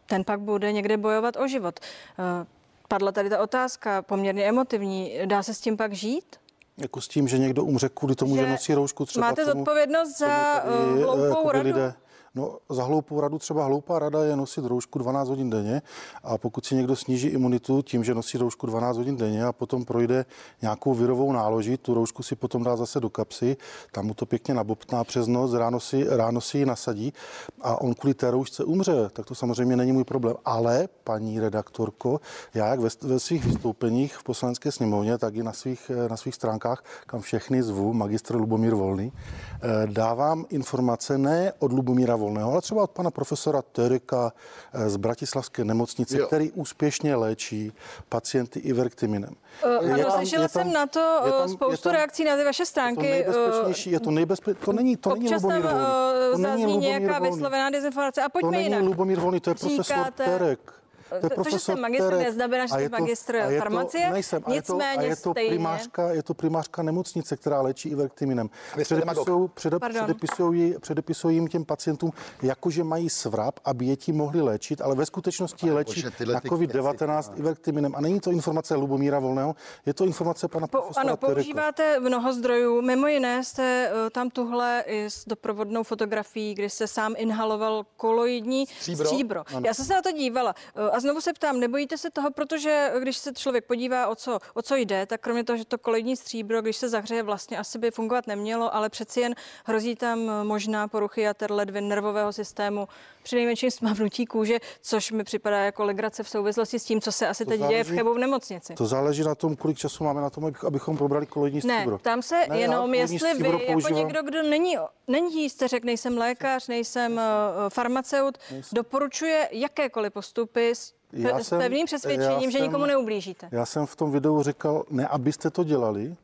[0.07, 1.81] ten pak bude někde bojovat o život.
[1.81, 2.47] Eh,
[2.89, 5.13] Padla tady ta otázka, poměrně emotivní.
[5.25, 6.37] Dá se s tím pak žít?
[6.77, 9.59] Jako s tím, že někdo umře kvůli tomu, že, Že nosí roušku třeba máte tomu,
[9.59, 10.65] zodpovědnost za,
[11.05, 11.69] hloupou radu?
[11.69, 11.95] Lidé,
[12.35, 15.83] no, za hloupou radu třeba hloupá rada je nosit roušku 12 hodin denně
[16.23, 19.85] a pokud si někdo sníží imunitu tím, že nosí roušku 12 hodin denně a potom
[19.85, 20.25] projde
[20.63, 23.57] nějakou virovou náloží, tu roušku si potom dá zase do kapsy,
[23.93, 27.13] tam mu to pěkně nabobtná přes noc, ráno si, ráno si ji nasadí
[27.61, 30.37] a on kvůli té roušce umře, tak to samozřejmě není můj problém.
[30.45, 32.21] Ale, paní redaktorko,
[32.55, 36.35] já jak ve, ve svých vystoupeních v poslanecké sněmovně, tak i na svých, na svých
[36.35, 42.61] stránkách, kam všechny zvu, magistr Lubomír Volný, eh, dávám informace ne od Lubomíra Volného, ale
[42.61, 44.33] třeba od pana profesora Terika
[44.73, 46.27] eh, z Bratislavské nemocnice, Jo.
[46.27, 47.73] který úspěšně léčí
[48.09, 49.35] pacienty iverktiminem.
[49.81, 51.93] Uh, Je ano, tam- slyšela je jsem na to je uh, tam- spoustu je tam-
[51.93, 53.03] reakcí na ty vaše To stránky.
[53.11, 54.55] nejbezpečnější, je to nejbezpe...
[54.55, 55.87] to není, to není Občas Lubomír tam Volný.
[55.87, 57.37] uh, To není Lubomír nějaká Volný.
[57.37, 58.21] vyslovená dezinformace.
[58.23, 58.83] A To pojďme není jinak.
[58.83, 60.73] Lubomír Volný, to je profesor Říkáte- Terek.
[61.11, 63.59] To je To- to, že profesor jste magistr, neznamená, že A to- magistr a je
[63.59, 64.11] to- farmacie.
[64.13, 64.43] Nejsem.
[64.47, 68.51] A je to, a Nicméně je to primářka, je to primářka nemocnice, která léčí iverktiminem.
[68.83, 74.81] Předepisují, přede, předepisují, předepisují jim těm pacientům, jakože mají svrap, aby je ti mohli léčit,
[74.81, 77.95] ale ve skutečnosti je léčí na ty COVID-19 iverktiminem.
[77.95, 79.55] A není to informace Lubomíra Volného,
[79.87, 81.35] je to informace pana Po, profesora ano, Tereka.
[81.35, 82.83] používáte mnoho zdrojů.
[82.83, 88.67] Mimo jiné jste uh, tam tuhle i s doprovodnou fotografií, kdy se sám inhaloval koloidní
[88.67, 89.05] Stříbro?
[89.07, 89.45] stříbro.
[89.65, 90.55] Já jsem se na to dívala.
[90.77, 94.39] Uh, a znovu se ptám, nebojíte se toho, protože když se člověk podívá, o co,
[94.55, 97.79] o co jde, tak kromě toho, že to koloidní stříbro, když se zahřeje, vlastně asi
[97.79, 99.35] by fungovat nemělo, ale přeci jen
[99.65, 102.89] hrozí tam možná poruchy jater ledvin nervového systému,
[103.23, 107.45] přinejmenším smavnutí kůže, což mi připadá jako legrace v souvislosti s tím, co se asi
[107.45, 108.75] To teď děje v záleží- Chebu v nemocnici.
[108.75, 111.99] To záleží na tom, kolik času máme na tom, abych- abychom probrali koloidní Ne, stříbro.
[111.99, 114.77] tam se Ne, ne, jenom, jestli vy, jako používám- někdo, kdo není,
[115.11, 117.21] není jste řekl, nejsem lékař, nejsem uh,
[117.69, 118.39] farmaceut,
[118.73, 123.49] doporučuje jakékoliv postupy s, Já s jsem- pevným přesvědčením, já že jsem- nikomu neublížíte.
[123.53, 126.17] Já jsem v tom videu říkal, ne abyste to dělali,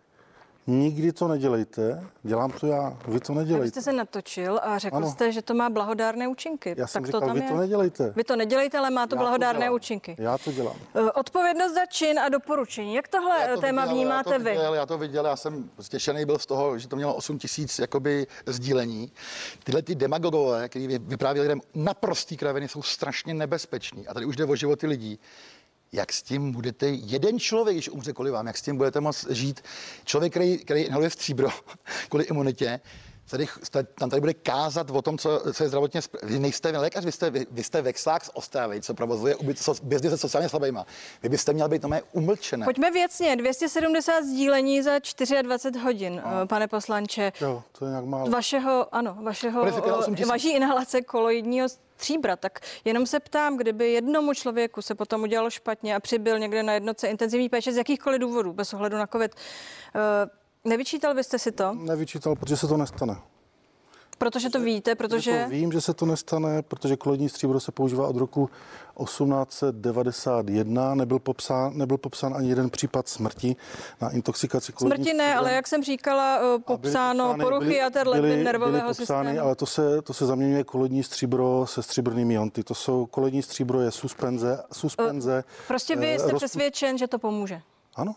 [0.66, 3.70] nikdy to nedělejte, dělám to já, vy to Vy nedělejte.
[3.70, 5.10] jste se natočil a řekl Ano.
[5.10, 6.74] jste, že to má blahodárné účinky.
[6.78, 7.48] Já jsem tak říkal, to tam vy je.
[7.50, 8.12] to nedělejte.
[8.16, 9.74] Vy to nedělejte, ale má to Já blahodárné dělám.
[9.74, 10.16] účinky.
[10.18, 10.76] Já to dělám.
[10.94, 12.94] Eh, Odpovědnost za čin a doporučení.
[12.94, 14.50] Jak tohle Já to téma viděl, vnímáte já to vy?
[14.50, 17.78] Viděl, já to viděl, já jsem stěšený byl z toho, že to mělo 8 tisíc
[17.78, 19.12] jakoby sdílení.
[19.64, 24.08] Tyhle ty demagogové, kteří vyprávěli lidem naprostý kraviny, jsou strašně nebezpeční.
[24.08, 25.18] A tady už jde o životy lidí.
[25.96, 29.30] Jak s tím budete, jeden člověk, když umře kvůli vám, jak s tím budete moct
[29.30, 29.60] žít?
[30.04, 31.48] Člověk, který, který inhaluje stříbro
[32.08, 32.80] kvůli imunitě,
[33.30, 33.46] Tady,
[33.98, 36.00] tam tady bude kázat o tom, co, co je zdravotně...
[36.22, 39.36] Vy nejste lékař, vy jste, vy, vy jste vexlák z Ostravy, co provozuje
[39.82, 40.86] biznis se sociálně slabýma.
[41.22, 42.64] Vy byste měl být tomu umlčené.
[42.64, 43.36] Pojďme věcně.
[43.36, 44.90] 270 sdílení za
[45.42, 46.46] 24 hodin, no.
[46.46, 47.32] pane poslanče.
[47.40, 48.30] Jo, to je nějak málo.
[48.30, 49.64] Vašeho, ano, vašeho,
[50.26, 52.36] vaší inhalace koloidního stříbra.
[52.36, 56.72] Tak jenom se ptám, kdyby jednomu člověku se potom udělalo špatně a přibyl někde na
[56.72, 60.00] jednotce intenzivní péče z jakýchkoliv důvodů, bez ohledu na COVID, uh,
[60.66, 61.74] Nevyčítal byste si to?
[61.74, 63.16] Nevyčítal, protože se to nestane.
[64.18, 65.44] Protože to víte, protože...
[65.44, 68.50] To vím, že se to nestane, protože koloidní stříbro se používá od roku
[69.04, 70.94] 1891.
[70.94, 73.56] Nebyl popsán, nebyl popsán ani jeden případ smrti
[74.00, 75.38] na intoxikaci koloidní Smrti ne, stříbrem.
[75.38, 79.46] ale jak jsem říkala, eh, popsáno popsány, poruchy a byly, nervového byly popsány, systému.
[79.46, 82.64] Ale to se, to se zaměňuje koloidní stříbro se stříbrnými jonty.
[82.64, 84.62] To jsou koloidní stříbro je suspenze.
[84.72, 87.62] suspenze prostě vy jste uh, přesvědčen, že to pomůže.
[87.96, 88.14] Ano.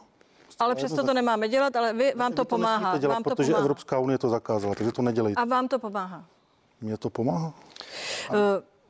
[0.60, 2.98] Ale přesto to nemáme dělat, ale vy, vám to, to pomáhá.
[2.98, 3.62] Dělat, vám to protože pomáhá.
[3.62, 5.42] Evropská unie to zakázala, takže to nedělejte.
[5.42, 6.24] A vám to pomáhá?
[6.82, 7.54] Mně to pomáhá.
[8.30, 8.36] Uh,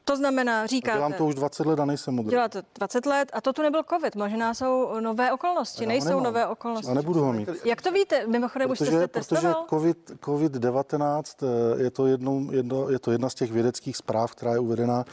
[0.09, 0.97] to znamená, říkáte...
[0.97, 2.31] Dělám to už 20 let a nejsem modrý.
[2.31, 4.15] Děláte 20 let a to tu nebyl covid.
[4.15, 6.91] Možná jsou nové okolnosti, Já nejsou nové okolnosti.
[6.91, 7.49] A nebudu ho mít.
[7.65, 8.27] Jak to víte?
[8.27, 9.53] Mimochodem protože, už jste se testoval?
[9.53, 14.31] Protože COVID, COVID-19 eh, je to, jednou, jedno, je to jedna z těch vědeckých zpráv,
[14.31, 15.05] která je uvedena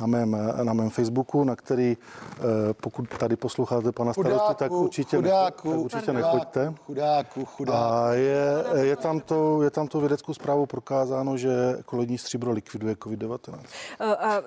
[0.00, 2.40] na mém, na mém Facebooku, na který, eh,
[2.74, 6.74] pokud tady posloucháte pana starostu, tak určitě, chudáku, nechoď, tak určitě nechoďte.
[6.86, 7.84] Chudáku, chudáku.
[7.84, 12.94] A je, je, tam to, je tam to vědeckou zprávou prokázáno, že kolodní stříbro likviduje
[12.94, 13.52] COVID-19.
[14.00, 14.43] Uh, uh,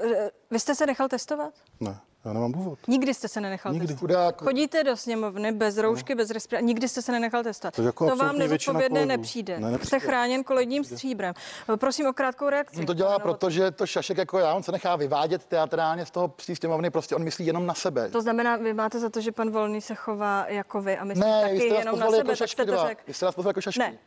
[0.52, 1.54] vy jste se nechal testovat?
[1.80, 2.00] Ne.
[2.26, 2.80] Já nemám důvod.
[2.88, 3.88] Nikdy jste se nenechal Nikdy.
[3.88, 4.42] testovat.
[4.42, 6.18] Chodíte do sněmovny bez roušky, no.
[6.18, 6.66] bez respirátora.
[6.66, 7.76] Nikdy jste se nenechal testovat.
[7.76, 9.60] To, jako to vám nezodpovědné nepřijde.
[9.60, 9.88] Ne, nepřijde.
[9.88, 11.34] Jste chráněn kolodním stříbrem.
[11.76, 12.80] Prosím o krátkou reakci.
[12.80, 16.34] On to dělá, protože to šašek jako já, on se nechá vyvádět teatrálně z toho
[16.54, 18.10] sněmovny, prostě on myslí jenom na sebe.
[18.10, 21.24] To znamená, vy máte za to, že pan Volný se chová jako vy a myslí
[21.24, 22.18] ne, taky jenom na sebe.
[22.18, 22.90] Jako šašky dva.
[23.08, 23.80] Vy jste nás jako šašky.
[23.80, 23.98] Ne,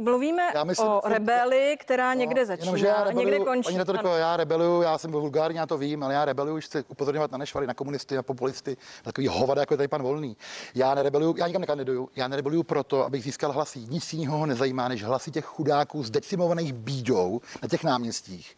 [0.00, 3.64] Mluvíme já myslím, o rebeli, která no, někde začíná já a někde končí.
[3.64, 6.84] Paní retoriko, já rebeluju, já jsem vulgární, já to vím, ale já rebeluju, už chci
[6.88, 10.36] upozorňovat na nešvaly, na komunisty, na populisty, na takový hovada, jako je tady pan Volný.
[10.74, 13.78] Já nerebeluju, já nikam nekandiduju, já nerebeluju proto, abych získal hlasy.
[13.78, 18.56] Nic jiného nezajímá, než hlasy těch chudáků zdecimovaných bídou na těch náměstích.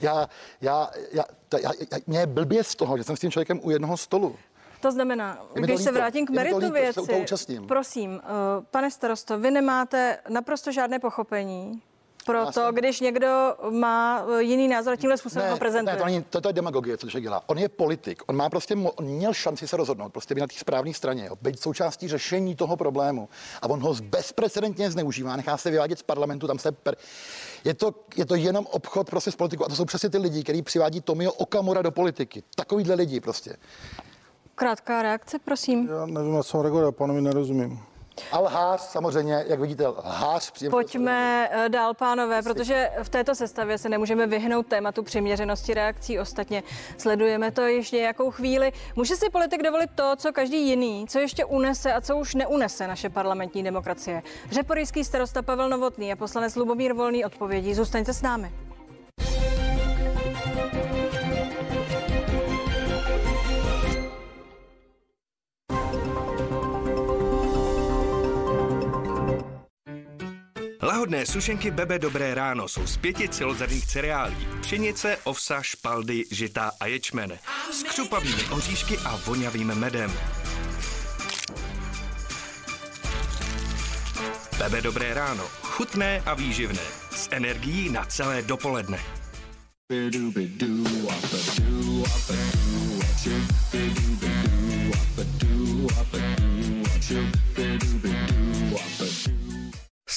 [0.00, 0.28] Já,
[0.60, 3.70] já, já, já, já, mě je blbě z toho, že jsem s tím člověkem u
[3.70, 4.36] jednoho stolu.
[4.80, 8.20] To znamená, když se vrátím k meritu věci, prosím, uh,
[8.70, 11.82] pane starosto, vy nemáte naprosto žádné pochopení
[12.26, 15.94] proto, když někdo má eh, jiný názor, tímhle způsobem ne, ho prezentuje.
[15.94, 17.42] Ne, to, není, to, to je demagogie, co člověk dělá.
[17.46, 20.54] On je politik, on má prostě, on měl šanci se rozhodnout, prostě být na té
[20.58, 23.28] správné straně, jo, být součástí řešení toho problému.
[23.62, 26.96] A on ho bezprecedentně zneužívá, nechá se vyvádět z parlamentu, tam se per...
[27.64, 29.64] je, to, je to jenom obchod prostě s politikou.
[29.64, 32.42] A to jsou přesně ty lidi, kteří přivádí Tomio Okamura do politiky.
[32.54, 33.56] Takovýhle lidi prostě.
[34.60, 35.88] Krátká reakce, prosím.
[35.88, 37.80] Já nevím, na co reagovat, panovi nerozumím.
[38.32, 40.70] A lhář, samozřejmě, jak vidíte, lhář příjem.
[40.70, 46.18] Pojďme eh, dál, pánové, protože v této sestavě se nemůžeme vyhnout tématu přiměřenosti reakcí.
[46.18, 46.62] Ostatně
[46.98, 48.72] sledujeme to ještě nějakou chvíli.
[48.96, 52.86] Může si politik dovolit to, co každý jiný, co ještě unese a co už neunese
[52.86, 54.22] naše parlamentní demokracie?
[54.50, 57.74] Řeporijský starosta Pavel Novotný a poslanec Lubomír Volný odpovědí.
[57.74, 58.52] Zůstaňte s námi.
[70.90, 74.48] Lahodné sušenky Bebe Dobré ráno jsou z pěti celozrnných cereálí.
[74.60, 77.38] Pšenice, ovsa, špaldy, žita a ječmen.
[77.72, 80.12] S křupavými oříšky a vonavým medem.
[84.58, 85.44] Bebe Dobré ráno.
[85.62, 86.82] Chutné a výživné.
[87.10, 88.98] S energií na celé dopoledne.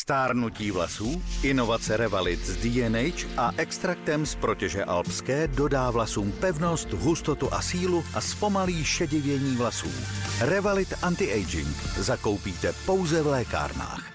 [0.04, 7.54] Stárnutí vlasů, inovace Revalit z DNH a extraktem z protěže alpské dodá vlasům pevnost, hustotu
[7.54, 9.92] a sílu a zpomalí šedivění vlasů.
[10.42, 14.13] Revalit Anti-Aging zakoupíte pouze v lékárnách.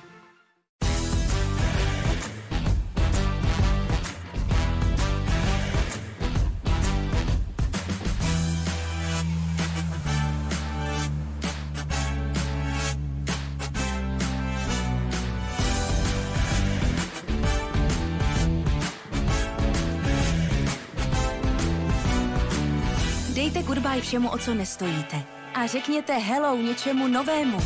[23.54, 25.22] Goodbye všemu, o co nestojíte.
[25.54, 27.58] A řekněte hello něčemu novému.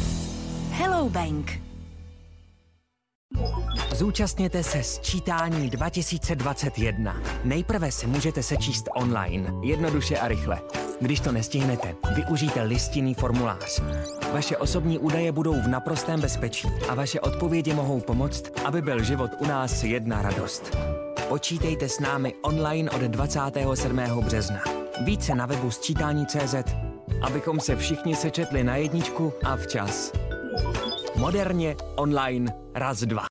[0.71, 1.63] Hello Bank.
[3.95, 7.23] Zúčastněte se sčítání 2021.
[7.45, 10.61] Nejprve si můžete sečíst online, jednoduše a rychle.
[11.01, 13.83] Když to nestihnete, využijte listinný formulář.
[14.33, 19.31] Vaše osobní údaje budou v naprostém bezpečí a vaše odpovědi mohou pomoct, aby byl život
[19.39, 20.77] u nás jedna radost.
[21.29, 24.01] Počítejte s námi online od 27.
[24.21, 24.82] března.
[25.05, 26.55] Více na webu sčítání.cz,
[27.23, 30.13] abychom se všichni sečetli na jedničku a včas.
[31.17, 33.23] Moderně, online, raz, dva.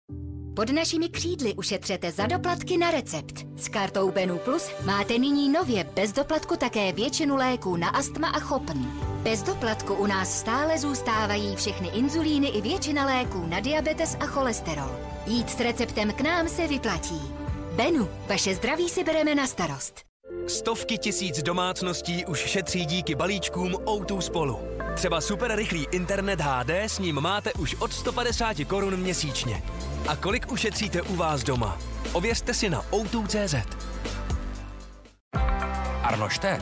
[0.55, 3.45] Pod našimi křídly ušetřete za doplatky na recept.
[3.57, 8.39] S kartou Benu Plus máte nyní nově bez doplatku také většinu léků na astma a
[8.39, 8.85] chopn.
[9.23, 14.99] Bez doplatku u nás stále zůstávají všechny inzulíny i většina léků na diabetes a cholesterol.
[15.25, 17.21] Jít s receptem k nám se vyplatí.
[17.75, 20.10] Benu, vaše zdraví si bereme na starost.
[20.47, 24.59] Stovky tisíc domácností už šetří díky balíčkům O2 Spolu.
[24.95, 29.63] Třeba super rychlý internet HD s ním máte už od 150 korun měsíčně.
[30.07, 31.77] A kolik ušetříte u vás doma?
[32.13, 33.55] Ověřte si na o2.cz.
[36.03, 36.59] Arnošte?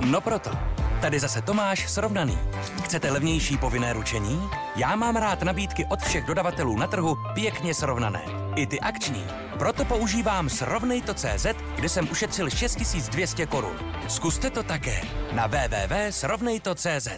[0.00, 0.73] No proto.
[1.04, 2.38] Tady zase Tomáš Srovnaný.
[2.84, 4.48] Chcete levnější povinné ručení?
[4.76, 8.22] Já mám rád nabídky od všech dodavatelů na trhu pěkně srovnané.
[8.56, 9.26] I ty akční.
[9.58, 13.76] Proto používám Srovnej.cz, kde jsem ušetřil 6200 korun.
[14.08, 15.00] Zkuste to také
[15.32, 17.08] na www.srovnej.cz.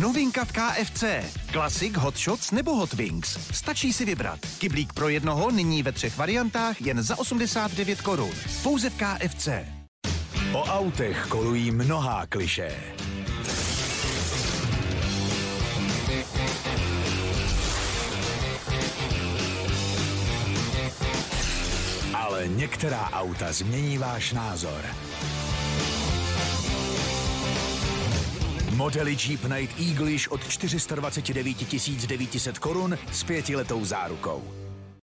[0.00, 1.04] Novinka v KFC.
[1.52, 3.38] Classic, Hot Shots nebo Hot Wings.
[3.50, 4.40] Stačí si vybrat.
[4.58, 8.32] Kyblík pro jednoho nyní ve třech variantách jen za 89 korun.
[8.62, 9.48] Pouze v KFC.
[10.54, 12.80] O autech kolují mnohá kliše.
[22.14, 24.84] Ale některá auta změní váš názor.
[28.74, 34.54] Modely Jeep Night Eagle již od 429 900 korun s pětiletou zárukou.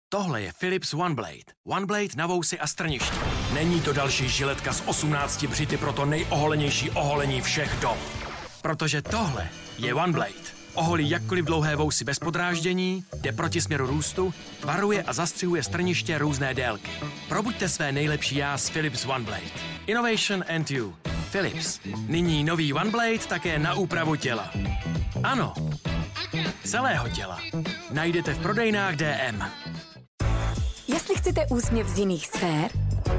[0.08, 1.52] Tohle je Philips OneBlade.
[1.66, 3.29] OneBlade na vousy a strništi.
[3.54, 7.98] Není to další žiletka s 18 břity pro to nejoholenější oholení všech dob.
[8.62, 10.50] Protože tohle je OneBlade.
[10.74, 14.34] Oholí jakkoliv dlouhé vousy bez podráždění, jde proti směru růstu,
[14.64, 16.90] varuje a zastřihuje strniště různé délky.
[17.28, 19.50] Probuďte své nejlepší já s Philips OneBlade.
[19.86, 20.94] Innovation and you.
[21.32, 21.80] Philips.
[22.06, 24.50] Nyní nový OneBlade také na úpravu těla.
[25.22, 25.54] Ano,
[26.64, 27.40] celého těla.
[27.90, 29.42] Najdete v prodejnách DM.
[30.88, 32.70] Jestli chcete úsměv z jiných sfér,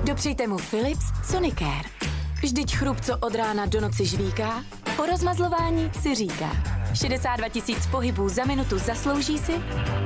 [0.03, 1.89] dopřejte mu Philips Sonicare.
[2.43, 4.63] Vždyť chrup, co od rána do noci žvíká,
[4.95, 6.51] po rozmazlování si říká.
[6.93, 9.53] 62 tisíc pohybů za minutu zaslouží si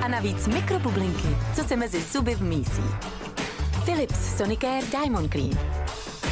[0.01, 2.83] a navíc mikrobublinky, co se mezi zuby vmísí.
[3.85, 5.59] Philips Sonicare Diamond Clean.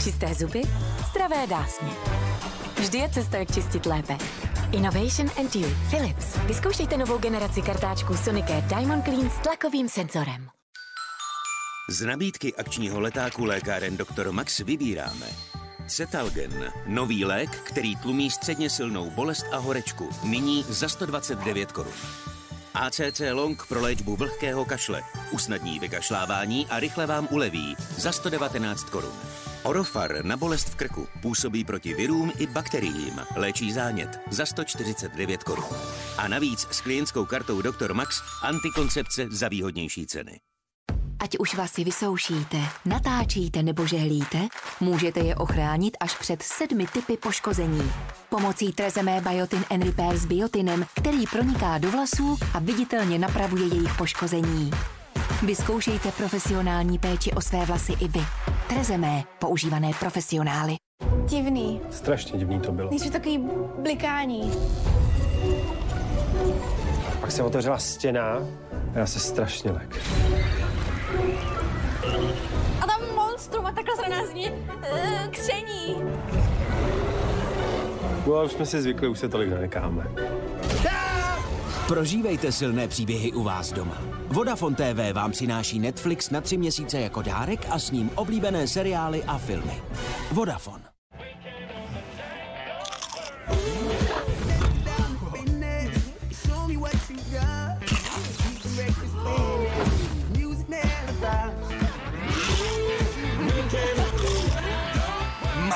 [0.03, 0.61] Čisté zuby,
[1.11, 1.89] zdravé dásně.
[2.79, 4.17] Vždy je cesta, jak čistit lépe.
[4.71, 5.67] Innovation and you.
[5.89, 6.37] Philips.
[6.37, 10.62] Vyzkoušejte novou generaci kartáčků Sonicare Diamond Clean s tlakovým senzorem.
[11.89, 14.31] Z nabídky akčního letáku lékáren Dr.
[14.31, 15.27] Max vybíráme
[15.87, 21.93] Cetalgen, nový lék, který tlumí středně silnou bolest a horečku, nyní za 129 korun.
[22.73, 29.13] ACC Long pro léčbu vlhkého kašle, usnadní vykašlávání a rychle vám uleví za 119 korun.
[29.63, 35.77] Orofar na bolest v krku působí proti virům i bakteriím, léčí zánět za 149 korun.
[36.17, 37.93] A navíc s klientskou kartou Dr.
[37.93, 40.39] Max antikoncepce za výhodnější ceny.
[41.23, 44.37] Ať už vlasy vysoušíte, natáčíte nebo žehlíte,
[44.79, 47.91] můžete je ochránit až před sedmi typy poškození.
[48.29, 53.97] Pomocí Trezemé Biotin and Repair s biotinem, který proniká do vlasů a viditelně napravuje jejich
[53.97, 54.71] poškození.
[55.43, 58.21] Vyzkoušejte profesionální péči o své vlasy i vy.
[58.69, 60.75] Trezemé, používané profesionály.
[61.25, 61.81] Divný.
[61.91, 62.89] Strašně divný to bylo.
[62.89, 63.37] Nejdřív takový
[63.79, 64.51] blikání.
[67.21, 68.37] Pak se otevřela stěna
[68.95, 69.99] a já se strašně lek.
[72.81, 75.95] A tam monstrum a takhle se na nás zní uh, kření.
[78.27, 80.07] No, už jsme si zvykli, už se tolik nenecháme.
[81.87, 84.01] Prožívejte silné příběhy u vás doma.
[84.27, 89.23] Vodafone TV vám přináší Netflix na tři měsíce jako dárek a s ním oblíbené seriály
[89.23, 89.81] a filmy.
[90.31, 90.92] Vodafone.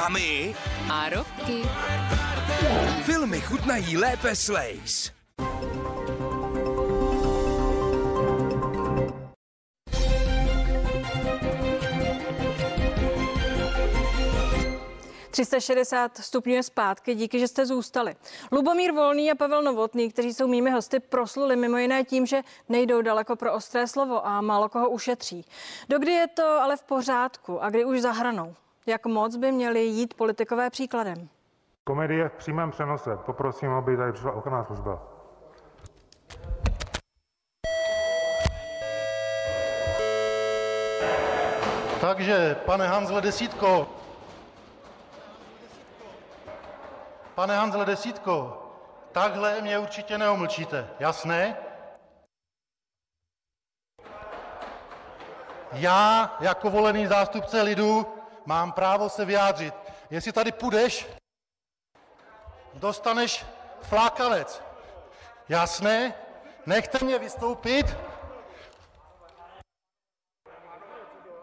[0.07, 0.55] Mami
[0.89, 1.63] A roky.
[3.03, 5.11] Filmy chutnají lépe s Lays.
[15.31, 18.15] ...360 stupňů je zpátky, díky, že jste zůstali.
[18.51, 23.01] Lubomír Volný a Pavel Novotný, kteří jsou mými hosty, prosluli mimo jiné tím, že nejdou
[23.01, 25.45] daleko pro ostré slovo a málo koho ušetří.
[25.89, 28.55] Dokdy je to ale v pořádku a kdy už zahranou?
[28.89, 31.29] Jak moc by měli jít politikové příkladem?
[31.83, 33.17] Komedie v přímém přenose.
[33.25, 35.01] Poprosím, aby tady přišla ochranná služba.
[42.01, 43.87] Takže, pane Hanzle Desítko,
[47.35, 48.63] pane Hanzle Desítko,
[49.11, 51.57] takhle mě určitě neomlčíte, jasné?
[55.71, 58.16] Já jako volený zástupce lidu
[58.47, 59.73] mám právo se vyjádřit.
[60.09, 61.07] Jestli tady půjdeš,
[62.73, 63.45] dostaneš
[63.81, 64.61] flákanec.
[65.49, 66.13] Jasné?
[66.65, 67.85] Nechte mě vystoupit.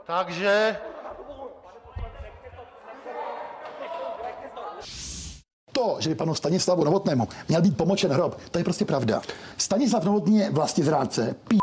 [0.04, 0.80] Takže
[5.72, 9.22] To, že by panu Stanislavu Novotnému měl být pomočen hrob, to je prostě pravda.
[9.58, 11.58] Stanislav Novotný je vlastizrádce, pí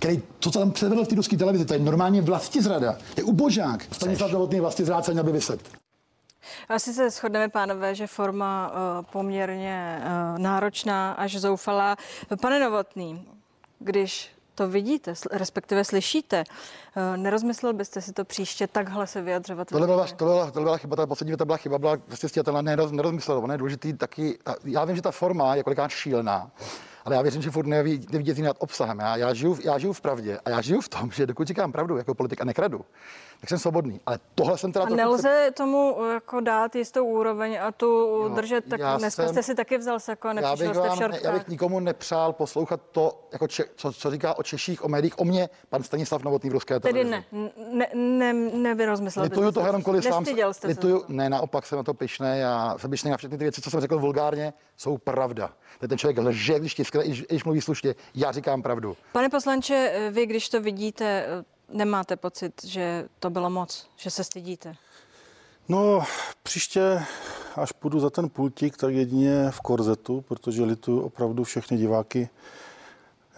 [0.00, 2.96] který, to, co tam předvedl v té ruské televizi, to je normálně vlastizrada.
[3.16, 3.84] Je ubožák.
[3.92, 5.60] Stanislav Novotný vlastizrádce, měl by vyset.
[6.68, 11.96] Asi se shodneme, pánové, že forma uh, poměrně uh, náročná až zoufalá.
[12.42, 13.28] Pane Novotný,
[13.78, 19.68] když to vidíte, sl- respektive slyšíte, uh, nerozmyslel byste si to příště takhle se vyjadřovat?
[19.68, 22.62] Tohle byla, to byla, to byla chyba, ta poslední věta byla chyba, byla prostě stětelná,
[22.62, 26.50] neroz, nerozmyslená, je důležitý taky, ta, já vím, že ta forma je kolikrát šílená,
[27.04, 28.98] ale já věřím, že furt neví, nevidí nad obsahem.
[28.98, 31.72] Já, já, žiju, já žiju v pravdě a já žiju v tom, že dokud říkám
[31.72, 32.84] pravdu jako politik a nekradu,
[33.40, 34.00] tak jsem svobodný.
[34.06, 34.84] Ale tohle jsem teda...
[34.84, 39.54] A nelze tomu jako dát jistou úroveň a tu držet, tak dneska jsem- jste si
[39.54, 43.28] taky vzal sako a já bych, v vám, ne, já bych nikomu nepřál poslouchat to,
[43.32, 46.52] jako če, co, co, říká o Češích, o médiích, o mě, pan Stanislav Novotný v
[46.52, 47.24] ruské Tedy televizi.
[47.32, 49.52] ne, ne, ne, nevyrozmyslel Lituju se.
[49.52, 50.24] toho jenom kvůli sám.
[50.24, 50.66] Jste se.
[50.66, 52.26] Lituju, ne, naopak jsem na to pišný.
[52.34, 55.50] Já jsem pišný na všechny ty věci, co jsem řekl vulgárně, jsou pravda.
[55.80, 57.94] Teď ten člověk lže, když tiskne, i když mluví slušně.
[58.14, 58.96] Já říkám pravdu.
[59.12, 61.26] Pane poslanče, vy, když to vidíte,
[61.72, 64.74] nemáte pocit, že to bylo moc, že se stydíte?
[65.68, 66.02] No,
[66.42, 67.02] příště,
[67.56, 72.28] až půjdu za ten pultík, tak jedině v korzetu, protože lituju opravdu všechny diváky,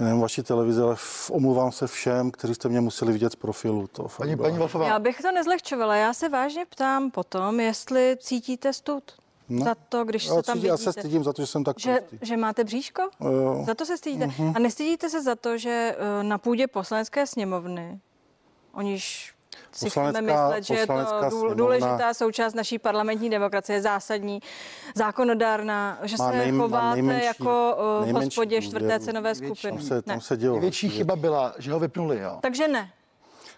[0.01, 3.87] nejen vaší televize, ale v- omlouvám se všem, kteří jste mě museli vidět z profilu.
[3.87, 5.97] To fakt Paní, paní Wolfová, Já bych to nezlehčovala.
[5.97, 9.03] Já se vážně ptám potom, jestli cítíte stud
[9.49, 9.65] No.
[9.65, 10.93] za to, když Já se tam cítím- já vidíte.
[10.93, 13.03] se stydím za to, že jsem tak že, že máte bříško?
[13.21, 13.63] Jo.
[13.67, 14.27] Za to se stydíte.
[14.27, 14.53] Mhm.
[14.57, 18.01] A nestydíte se za to, že eh, na půdě poslanecké sněmovny,
[18.75, 19.33] oniž
[19.73, 24.41] si chceme myslet, že je to důležitá součást naší parlamentní demokracie, zásadní,
[24.95, 29.79] zákonodárná, že se nej- chováte nejmenší- jako v hospodě čtvrté cenové Největší- skupiny.
[29.79, 30.55] Tam se, tam se dělo.
[30.55, 32.39] největší chyba byla, že ho vypnuli, jo.
[32.41, 32.91] Takže ne.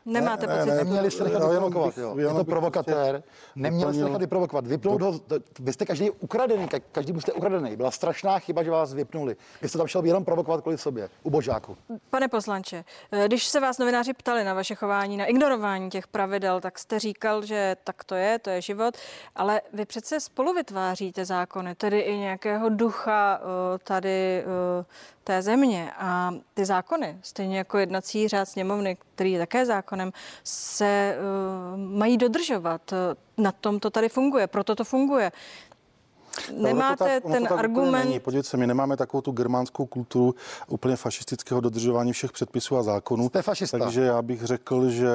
[0.06, 0.70] Nemáte ne, pocit.
[0.70, 2.18] ne, neměli jste nechat vyprovokovat, jo.
[2.18, 3.22] Je to bych provokatér.
[3.22, 4.66] prostě Neměl jste nechat vyprovokovat.
[4.66, 5.20] Vypnout ho,
[5.60, 7.76] vy jste každý ukradený, ka- každý jste ukradený.
[7.76, 9.36] Byla strašná chyba, že vás vypnuli.
[9.62, 11.76] Vy jste tam šel jenom provokovat kvůli sobě, u božáku.
[12.10, 16.60] Pane poslanče, eh, když se vás novináři ptali na vaše chování, na ignorování těch pravidel,
[16.60, 18.94] tak jste říkal, že tak to je, to je život,
[19.36, 24.84] ale vy přece spolu vytváříte zákony, tedy i nějakého ducha eh, tady eh,
[25.24, 25.92] té země.
[25.98, 30.12] A ty zákony, stejně jako jednací řád sněmovny, který je také zákonem,
[30.44, 32.92] se eh, mají dodržovat.
[32.92, 35.32] Eh, Na tom to tady funguje, proto to funguje.
[36.48, 38.20] Ono to Nemáte tak- ono to ten tak argument, Není.
[38.20, 40.34] Podívejte se, my nemáme takovou tu germánskou kulturu
[40.68, 43.28] úplně fašistického dodržování všech předpisů a zákonů.
[43.28, 43.78] Jste fašista.
[43.78, 45.08] Takže já bych řekl, že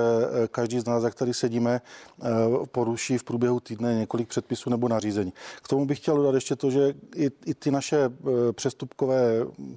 [0.43, 1.81] eh, každý z nás, jak tady sedíme,
[2.23, 2.25] eh,
[2.71, 5.33] poruší v průběhu týdne několik předpisů nebo nařízení.
[5.61, 9.21] K tomu bych chtěl dodat ještě to, že i, i ty naše eh, přestupkové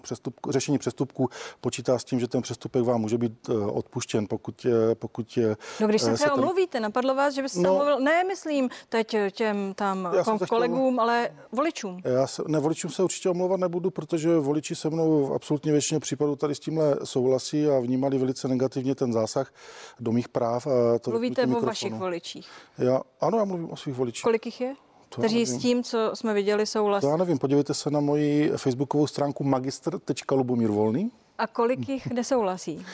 [0.02, 1.28] přestup, řešení přestupků
[1.60, 5.38] počítá s tím, že ten přestupek vám může být odpuštěn, pokud, pokud
[5.80, 7.70] No když se třeba ten- omluvíte, napadlo vás, že byste No.
[7.70, 12.00] no, mluvil, ne, myslím teď těm tam kom- to chtěl- kolegům, ale voličům.
[12.04, 16.00] Já se, ne, voličům se určitě omlouvat nebudu, protože voliči se mnou v absolutně většině
[16.00, 19.52] případů tady s tímhle souhlasí a vnímali velice negativně ten zásah
[20.00, 20.66] do mých práv.
[20.66, 21.66] A to Mluvíte o mikrofonu.
[21.66, 22.48] vašich voličích.
[22.78, 24.22] Já, ano, já mluvím o svých voličích.
[24.22, 24.74] Kolik jich je?
[25.18, 27.00] Kteří s tím, co jsme viděli, souhlasí.
[27.06, 31.10] To já nevím, podívejte se na moji facebookovou stránku magistr.lubomír Volný.
[31.42, 32.86] A kolik jich nesouhlasí?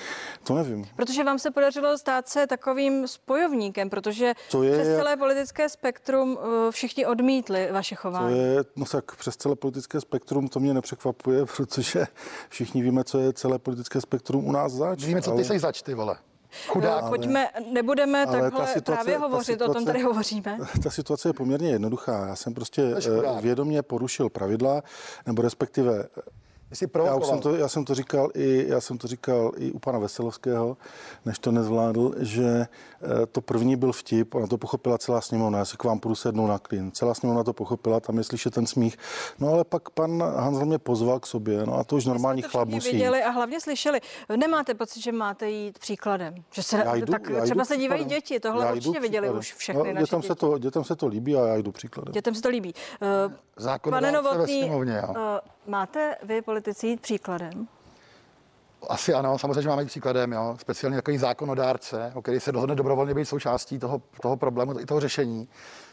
[0.45, 0.85] To nevím.
[0.97, 6.39] Protože vám se podařilo stát se takovým spojovníkem, protože To je- přes celé politické spektrum
[6.41, 8.39] eh, všichni odmítli vaše To chování.
[8.39, 12.07] je, no tak přes celé politické spektrum to mě nepřekvapuje, protože
[12.49, 15.05] všichni víme, co je celé politické spektrum u nás zač.
[15.05, 16.17] Víme, co ty jsi zač, ty vole.
[16.67, 17.03] Chudák.
[17.03, 20.59] No, pojďme, nebudeme ale ta takhle situace- právě ta hovořit, o tom situace- tady hovoříme.
[20.83, 22.27] Ta situace je poměrně jednoduchá.
[22.27, 24.83] Já jsem prostě To eh, vědomě porušil pravidla,
[25.27, 26.05] nebo respektive
[26.73, 29.73] Jsi já, už jsem to, já, jsem to říkal i, já jsem to říkal i
[29.73, 30.77] u pana Veselovského,
[31.25, 35.65] než to nezvládl, že eh, to první byl vtip, ona to pochopila celá sněmovna, já
[35.65, 36.93] se k vám půjdu sednout na klin.
[36.93, 38.97] Celá sněmovna to pochopila, tam je slyšet ten smích.
[39.39, 42.49] No ale pak pan Hanzel mě pozval k sobě, no a to už normální to
[42.49, 42.93] chlap musí.
[42.93, 44.01] viděli a hlavně slyšeli.
[44.37, 46.35] Nemáte pocit, že máte jít příkladem?
[46.53, 48.21] Že se, Já jdu- tak já třeba jdu se dívají příkladem.
[48.21, 49.39] děti, tohle Já určitě viděli příkladem.
[49.39, 50.29] už všechny no, naše dětem, děti.
[50.29, 52.13] se to, dětem se to líbí a já jdu příkladem.
[52.13, 52.75] Dětem se to líbí.
[52.75, 55.09] Uh, Pane Zákonodárce ve Novotný, sněmovně, jo.
[55.11, 55.17] uh,
[55.69, 57.69] máte vy politici jít příkladem?
[58.89, 60.57] Asi ano, samozřejmě, že máme jít příkladem, jo.
[60.61, 65.01] speciálně takový zákonodárce, o který se dohodne dobrovolně být součástí toho, toho problému, i toho
[65.01, 65.49] řešení.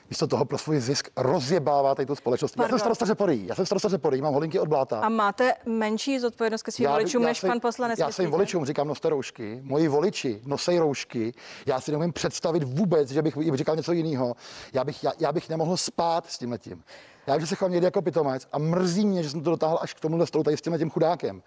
[0.10, 2.52] Místo toho pro svůj zisk rozjebává tady tu společnost.
[2.52, 2.80] Já jsem Pardon.
[2.80, 5.00] starosta Řeporí, já jsem starosta Řeporí, mám holinky od bláta.
[5.00, 8.00] A máte menší zodpovědnost ke svým voličům než se- pan poslanec?
[8.00, 9.60] Já svým voličům říkám, noste roušky.
[9.64, 11.34] Moji voliči nosej roušky.
[11.66, 14.36] Já si neumím představit vůbec, že bych jim říkal něco jiného.
[14.74, 16.84] Já bych, já, já bych nemohl spát s tím letím.
[17.28, 19.94] Já že se chovám někdy jako pitomec a mrzí mě, že jsem to dotáhl až
[19.94, 21.42] k tomuhle stolu tady s tím tím chudákem.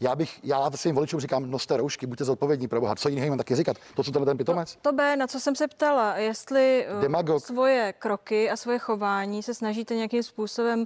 [0.00, 2.94] Já bych, já svým voličům říkám, noste roušky, buďte zodpovědní pro Boha.
[2.94, 3.76] Co jiného mám taky říkat?
[3.94, 4.78] To, co tenhle ten pitomec?
[4.82, 7.44] To B, na co jsem se ptala, jestli eh, Demagog.
[7.44, 10.84] svoje kroky a svoje chování se snažíte nějakým způsobem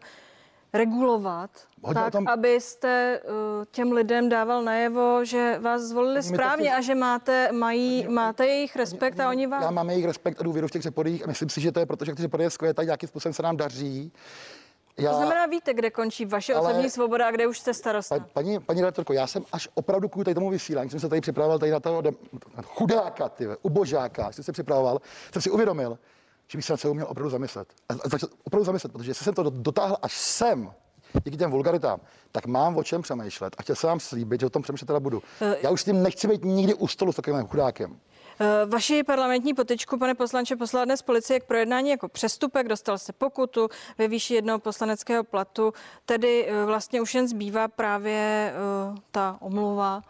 [0.72, 1.50] regulovat,
[1.82, 3.28] Hodně o tak, tom- abyste eh,
[3.70, 8.46] těm lidem dával najevo, že vás zvolili to správně chci- a že máte, mají, máte
[8.46, 9.74] jejich respekt a oni Já vám.
[9.74, 12.04] mám jejich respekt a důvěru v těch řepodích a myslím si, že to je proto,
[12.04, 14.12] že ty řepody skvětají, nějakým způsobem se nám daří.
[14.98, 18.18] Já, To znamená, víte, kde končí vaše Ale- osobní svoboda a kde už jste starosta.
[18.18, 21.20] Pa, paní, paní redaktorko, já jsem až opravdu kvůli tady tomu vysílání, jsem se tady
[21.20, 22.02] připravoval tady na toho
[22.62, 25.00] chudáka, ty, ubožáka, jsem se připravoval,
[25.32, 25.98] jsem si uvědomil,
[26.48, 27.68] že bych se na celou měl opravdu zamyslet.
[27.88, 30.72] A, a, začal opravdu zamyslet, protože jestli jsem to do- dotáhl až sem,
[31.24, 32.00] díky těm vulgaritám,
[32.32, 35.00] tak mám o čem přemýšlet a chtěl jsem vám slíbit, že o tom přemýšlet teda
[35.00, 35.22] budu.
[35.40, 37.98] Eh, Já už s tím nechci být nikdy u stolu s takovým chudákem.
[38.40, 43.12] Eh, Vaši parlamentní potyčku, pane poslanče, poslala dnes policie k projednání jako přestupek, dostal se
[43.12, 43.68] pokutu
[43.98, 45.72] ve výši jednoho poslaneckého platu,
[46.06, 48.52] tedy eh, vlastně už jen zbývá právě
[49.10, 50.02] ta omluva.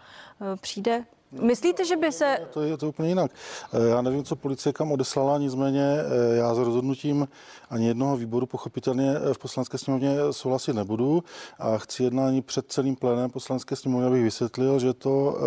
[0.61, 1.05] Přijde?
[1.33, 2.39] Myslíte, že by se...
[2.51, 3.31] To je to úplně jinak.
[3.73, 7.29] Eh, Já nevím, co policie kam odeslala, nicméně eh, já s rozhodnutím
[7.71, 11.23] ani jednoho výboru pochopitelně eh, v poslanecké sněmovně souhlasit nebudu
[11.59, 15.39] a chci jednání před celým plénem poslanecké sněmovny, abych vysvětlil, že to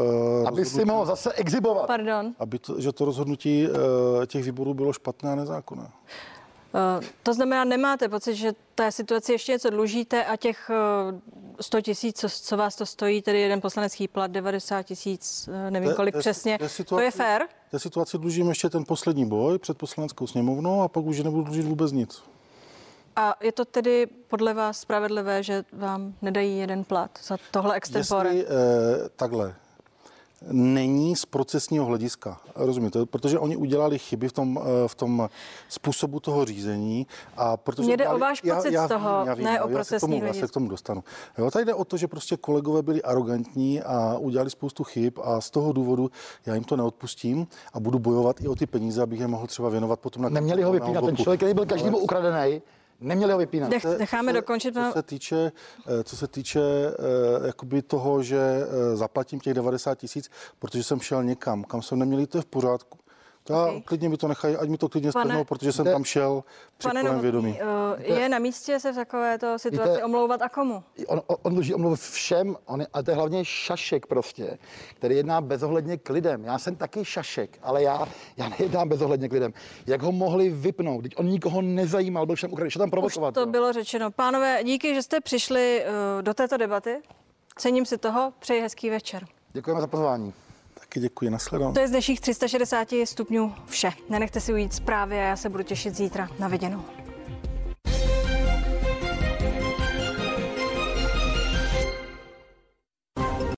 [0.47, 1.87] Aby si mohl zase exibovat.
[1.87, 2.33] Pardon.
[2.39, 3.67] aby to, že to rozhodnutí
[4.27, 5.87] těch výborů bylo špatné a nezákonné.
[6.75, 11.81] Eh, To znamená, nemáte pocit, že té situaci ještě něco dlužíte a těch eh, 100
[11.81, 15.95] tisíc, co, co vás to stojí, tedy jeden poslanecký plat, 90 tisíc, eh, nevím Te-
[15.95, 17.47] kolik te- přesně, te to situaci- je fér?
[17.71, 21.65] Té situaci dlužím ještě ten poslední boj před poslaneckou sněmovnou a pak už nebudu dlužit
[21.65, 22.23] vůbec nic.
[23.15, 28.29] A je to tedy podle vás spravedlivé, že vám nedají jeden plat za tohle extempore?
[28.35, 29.55] Jestli eh, takhle
[30.51, 35.29] není z procesního hlediska, rozumíte, protože oni udělali chyby v tom, eh, v tom
[35.69, 39.63] způsobu toho řízení a protože Mně jde udělali- o váš pocit z toho, ne o
[39.63, 40.47] já se, k procesní tomu, já se hledisko.
[40.47, 41.03] k tomu dostanu.
[41.37, 45.41] Jo, tady jde o to, že prostě kolegové byli arrogantní a udělali spoustu chyb a
[45.41, 46.11] z toho důvodu
[46.45, 49.69] já jim to neodpustím a budu bojovat i o ty peníze, abych je mohl třeba
[49.69, 52.61] věnovat potom na Neměli ho vypínat, ten člověk, který byl každému ukradený,
[53.01, 53.69] neměli ho vypínat.
[53.69, 54.73] Nech, necháme dokončit.
[54.73, 55.51] co se týče,
[55.87, 60.99] eh, co se týče eh, jakoby toho, že eh, zaplatím těch 90 tisíc, protože jsem
[60.99, 63.00] šel někam, kam jsem neměl to je v pořádku.
[63.51, 66.03] Já, klidně mi to nechají, ať mi to klidně Pane- strhnou, protože jsem Jde- tam
[66.03, 66.43] šel
[66.77, 67.59] při Pane plném Novotný, vědomí.
[68.07, 70.83] eh, je na místě se v takovéto situaci Víte- omlouvat a komu?
[71.07, 74.57] On, on, on dluží omluvu všem, on je, ale to je hlavně šašek prostě,
[74.95, 76.43] který jedná bezohledně k lidem.
[76.45, 79.53] Já jsem taky šašek, ale já, já nejednám bezohledně k lidem.
[79.87, 81.01] Jak ho mohli vypnout?
[81.03, 83.33] Teď on nikoho nezajímal, byl všem ukradený, tam provokovat.
[83.33, 83.45] To jo.
[83.45, 84.11] bylo řečeno.
[84.11, 87.01] Pánové, díky, že jste přišli eh, do této debaty.
[87.57, 89.25] Cením si toho, přeji hezký večer.
[89.53, 90.33] Děkujeme za pozvání.
[90.91, 91.73] Taky děkuji, nashledanou.
[91.73, 93.91] To je z dnešních 360 stupňů vše.
[94.09, 96.29] Nenechte si ujít zprávy a já se budu těšit zítra.
[96.39, 96.83] Na viděnou.